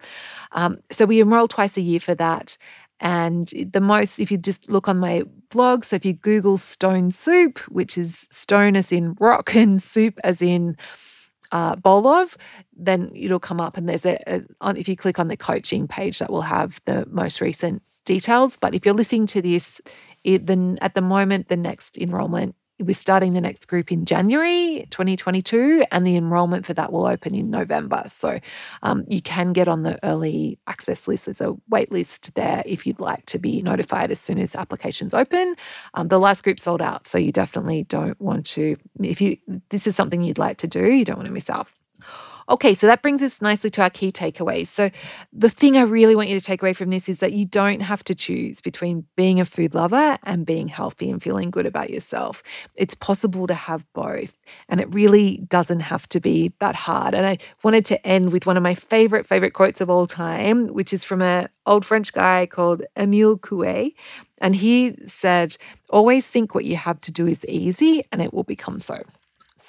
Um, 0.51 0.79
so 0.91 1.05
we 1.05 1.21
enroll 1.21 1.47
twice 1.47 1.77
a 1.77 1.81
year 1.81 1.99
for 1.99 2.15
that. 2.15 2.57
And 3.01 3.47
the 3.71 3.79
most, 3.79 4.19
if 4.19 4.29
you 4.29 4.37
just 4.37 4.69
look 4.69 4.89
on 4.89 4.99
my 4.99 5.23
blog, 5.51 5.85
so 5.85 5.95
if 5.95 6.05
you 6.05 6.13
Google 6.13 6.57
stone 6.57 7.11
soup, 7.11 7.59
which 7.69 7.97
is 7.97 8.27
stone 8.29 8.75
as 8.75 8.91
in 8.91 9.15
rock 9.19 9.55
and 9.55 9.81
soup 9.81 10.19
as 10.23 10.41
in 10.41 10.75
uh, 11.51 11.75
bowl 11.77 12.07
of, 12.07 12.37
then 12.75 13.11
it'll 13.15 13.39
come 13.39 13.61
up. 13.61 13.77
And 13.77 13.87
there's 13.87 14.05
a, 14.05 14.19
a 14.27 14.41
on, 14.59 14.75
if 14.75 14.89
you 14.89 14.95
click 14.95 15.17
on 15.17 15.29
the 15.29 15.37
coaching 15.37 15.87
page, 15.87 16.19
that 16.19 16.29
will 16.29 16.41
have 16.41 16.81
the 16.85 17.07
most 17.09 17.41
recent 17.41 17.81
details. 18.05 18.57
But 18.57 18.73
if 18.75 18.85
you're 18.85 18.95
listening 18.95 19.27
to 19.27 19.41
this, 19.41 19.81
it, 20.23 20.47
then 20.47 20.77
at 20.81 20.95
the 20.95 21.01
moment, 21.01 21.47
the 21.47 21.57
next 21.57 21.97
enrollment 21.97 22.55
we're 22.79 22.95
starting 22.95 23.33
the 23.33 23.41
next 23.41 23.67
group 23.67 23.91
in 23.91 24.05
January 24.05 24.87
2022, 24.89 25.83
and 25.91 26.07
the 26.07 26.15
enrollment 26.15 26.65
for 26.65 26.73
that 26.73 26.91
will 26.91 27.05
open 27.05 27.35
in 27.35 27.49
November. 27.49 28.03
So 28.07 28.39
um, 28.83 29.03
you 29.07 29.21
can 29.21 29.53
get 29.53 29.67
on 29.67 29.83
the 29.83 29.99
early 30.03 30.59
access 30.67 31.07
list. 31.07 31.25
There's 31.25 31.41
a 31.41 31.55
wait 31.69 31.91
list 31.91 32.33
there 32.35 32.63
if 32.65 32.87
you'd 32.87 32.99
like 32.99 33.25
to 33.27 33.39
be 33.39 33.61
notified 33.61 34.11
as 34.11 34.19
soon 34.19 34.39
as 34.39 34.55
applications 34.55 35.13
open. 35.13 35.55
Um, 35.93 36.07
the 36.07 36.19
last 36.19 36.43
group 36.43 36.59
sold 36.59 36.81
out, 36.81 37.07
so 37.07 37.17
you 37.17 37.31
definitely 37.31 37.83
don't 37.83 38.19
want 38.21 38.45
to. 38.47 38.77
If 39.01 39.19
you 39.19 39.37
this 39.69 39.85
is 39.85 39.95
something 39.95 40.21
you'd 40.21 40.37
like 40.37 40.57
to 40.57 40.67
do, 40.67 40.91
you 40.93 41.05
don't 41.05 41.17
want 41.17 41.27
to 41.27 41.33
miss 41.33 41.49
out. 41.49 41.67
Okay, 42.49 42.73
so 42.73 42.87
that 42.87 43.03
brings 43.03 43.21
us 43.21 43.43
nicely 43.43 43.69
to 43.69 43.83
our 43.83 43.91
key 43.91 44.11
takeaways. 44.11 44.69
So, 44.69 44.89
the 45.31 45.51
thing 45.51 45.77
I 45.77 45.83
really 45.83 46.15
want 46.15 46.29
you 46.29 46.39
to 46.39 46.43
take 46.43 46.63
away 46.63 46.73
from 46.73 46.89
this 46.89 47.07
is 47.07 47.19
that 47.19 47.31
you 47.31 47.45
don't 47.45 47.81
have 47.81 48.03
to 48.05 48.15
choose 48.15 48.59
between 48.59 49.05
being 49.15 49.39
a 49.39 49.45
food 49.45 49.75
lover 49.75 50.17
and 50.23 50.47
being 50.47 50.67
healthy 50.67 51.11
and 51.11 51.21
feeling 51.21 51.51
good 51.51 51.67
about 51.67 51.91
yourself. 51.91 52.41
It's 52.75 52.95
possible 52.95 53.45
to 53.45 53.53
have 53.53 53.85
both, 53.93 54.33
and 54.67 54.81
it 54.81 54.91
really 54.91 55.37
doesn't 55.47 55.81
have 55.81 56.09
to 56.09 56.19
be 56.19 56.51
that 56.59 56.73
hard. 56.75 57.13
And 57.13 57.23
I 57.27 57.37
wanted 57.63 57.85
to 57.85 58.07
end 58.07 58.33
with 58.33 58.47
one 58.47 58.57
of 58.57 58.63
my 58.63 58.73
favorite, 58.73 59.27
favorite 59.27 59.53
quotes 59.53 59.79
of 59.79 59.91
all 59.91 60.07
time, 60.07 60.69
which 60.69 60.91
is 60.91 61.03
from 61.03 61.21
an 61.21 61.49
old 61.67 61.85
French 61.85 62.11
guy 62.13 62.47
called 62.47 62.81
Emile 62.97 63.37
Coué. 63.37 63.93
And 64.39 64.55
he 64.55 64.95
said, 65.05 65.55
Always 65.91 66.25
think 66.25 66.55
what 66.55 66.65
you 66.65 66.77
have 66.77 66.99
to 67.01 67.11
do 67.11 67.27
is 67.27 67.45
easy, 67.45 68.03
and 68.11 68.23
it 68.23 68.33
will 68.33 68.43
become 68.43 68.79
so. 68.79 69.01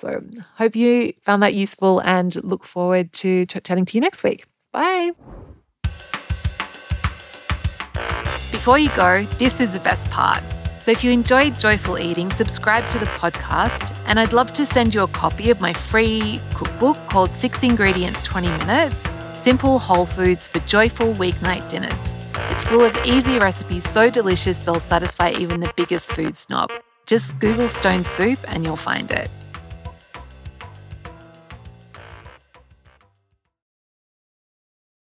So, 0.00 0.22
hope 0.54 0.74
you 0.76 1.12
found 1.20 1.42
that 1.42 1.52
useful 1.52 2.00
and 2.00 2.34
look 2.42 2.64
forward 2.64 3.12
to 3.20 3.44
ch- 3.44 3.62
chatting 3.62 3.84
to 3.84 3.94
you 3.98 4.00
next 4.00 4.22
week. 4.24 4.46
Bye. 4.72 5.10
Before 8.50 8.78
you 8.78 8.88
go, 8.96 9.24
this 9.36 9.60
is 9.60 9.74
the 9.74 9.80
best 9.80 10.10
part. 10.10 10.42
So, 10.82 10.90
if 10.90 11.04
you 11.04 11.10
enjoyed 11.10 11.60
Joyful 11.60 11.98
Eating, 11.98 12.30
subscribe 12.30 12.88
to 12.88 12.98
the 12.98 13.04
podcast, 13.20 13.94
and 14.06 14.18
I'd 14.18 14.32
love 14.32 14.54
to 14.54 14.64
send 14.64 14.94
you 14.94 15.02
a 15.02 15.08
copy 15.08 15.50
of 15.50 15.60
my 15.60 15.74
free 15.74 16.40
cookbook 16.54 16.96
called 17.10 17.36
Six 17.36 17.62
Ingredients 17.62 18.22
20 18.22 18.48
Minutes 18.48 19.06
Simple 19.34 19.78
Whole 19.78 20.06
Foods 20.06 20.48
for 20.48 20.60
Joyful 20.60 21.12
Weeknight 21.14 21.68
Dinners. 21.68 22.16
It's 22.50 22.64
full 22.64 22.82
of 22.82 22.96
easy 23.04 23.38
recipes 23.38 23.86
so 23.90 24.08
delicious 24.08 24.56
they'll 24.60 24.80
satisfy 24.80 25.32
even 25.32 25.60
the 25.60 25.70
biggest 25.76 26.10
food 26.10 26.38
snob. 26.38 26.72
Just 27.04 27.38
Google 27.38 27.68
Stone 27.68 28.04
Soup 28.04 28.38
and 28.48 28.64
you'll 28.64 28.76
find 28.76 29.10
it. 29.10 29.28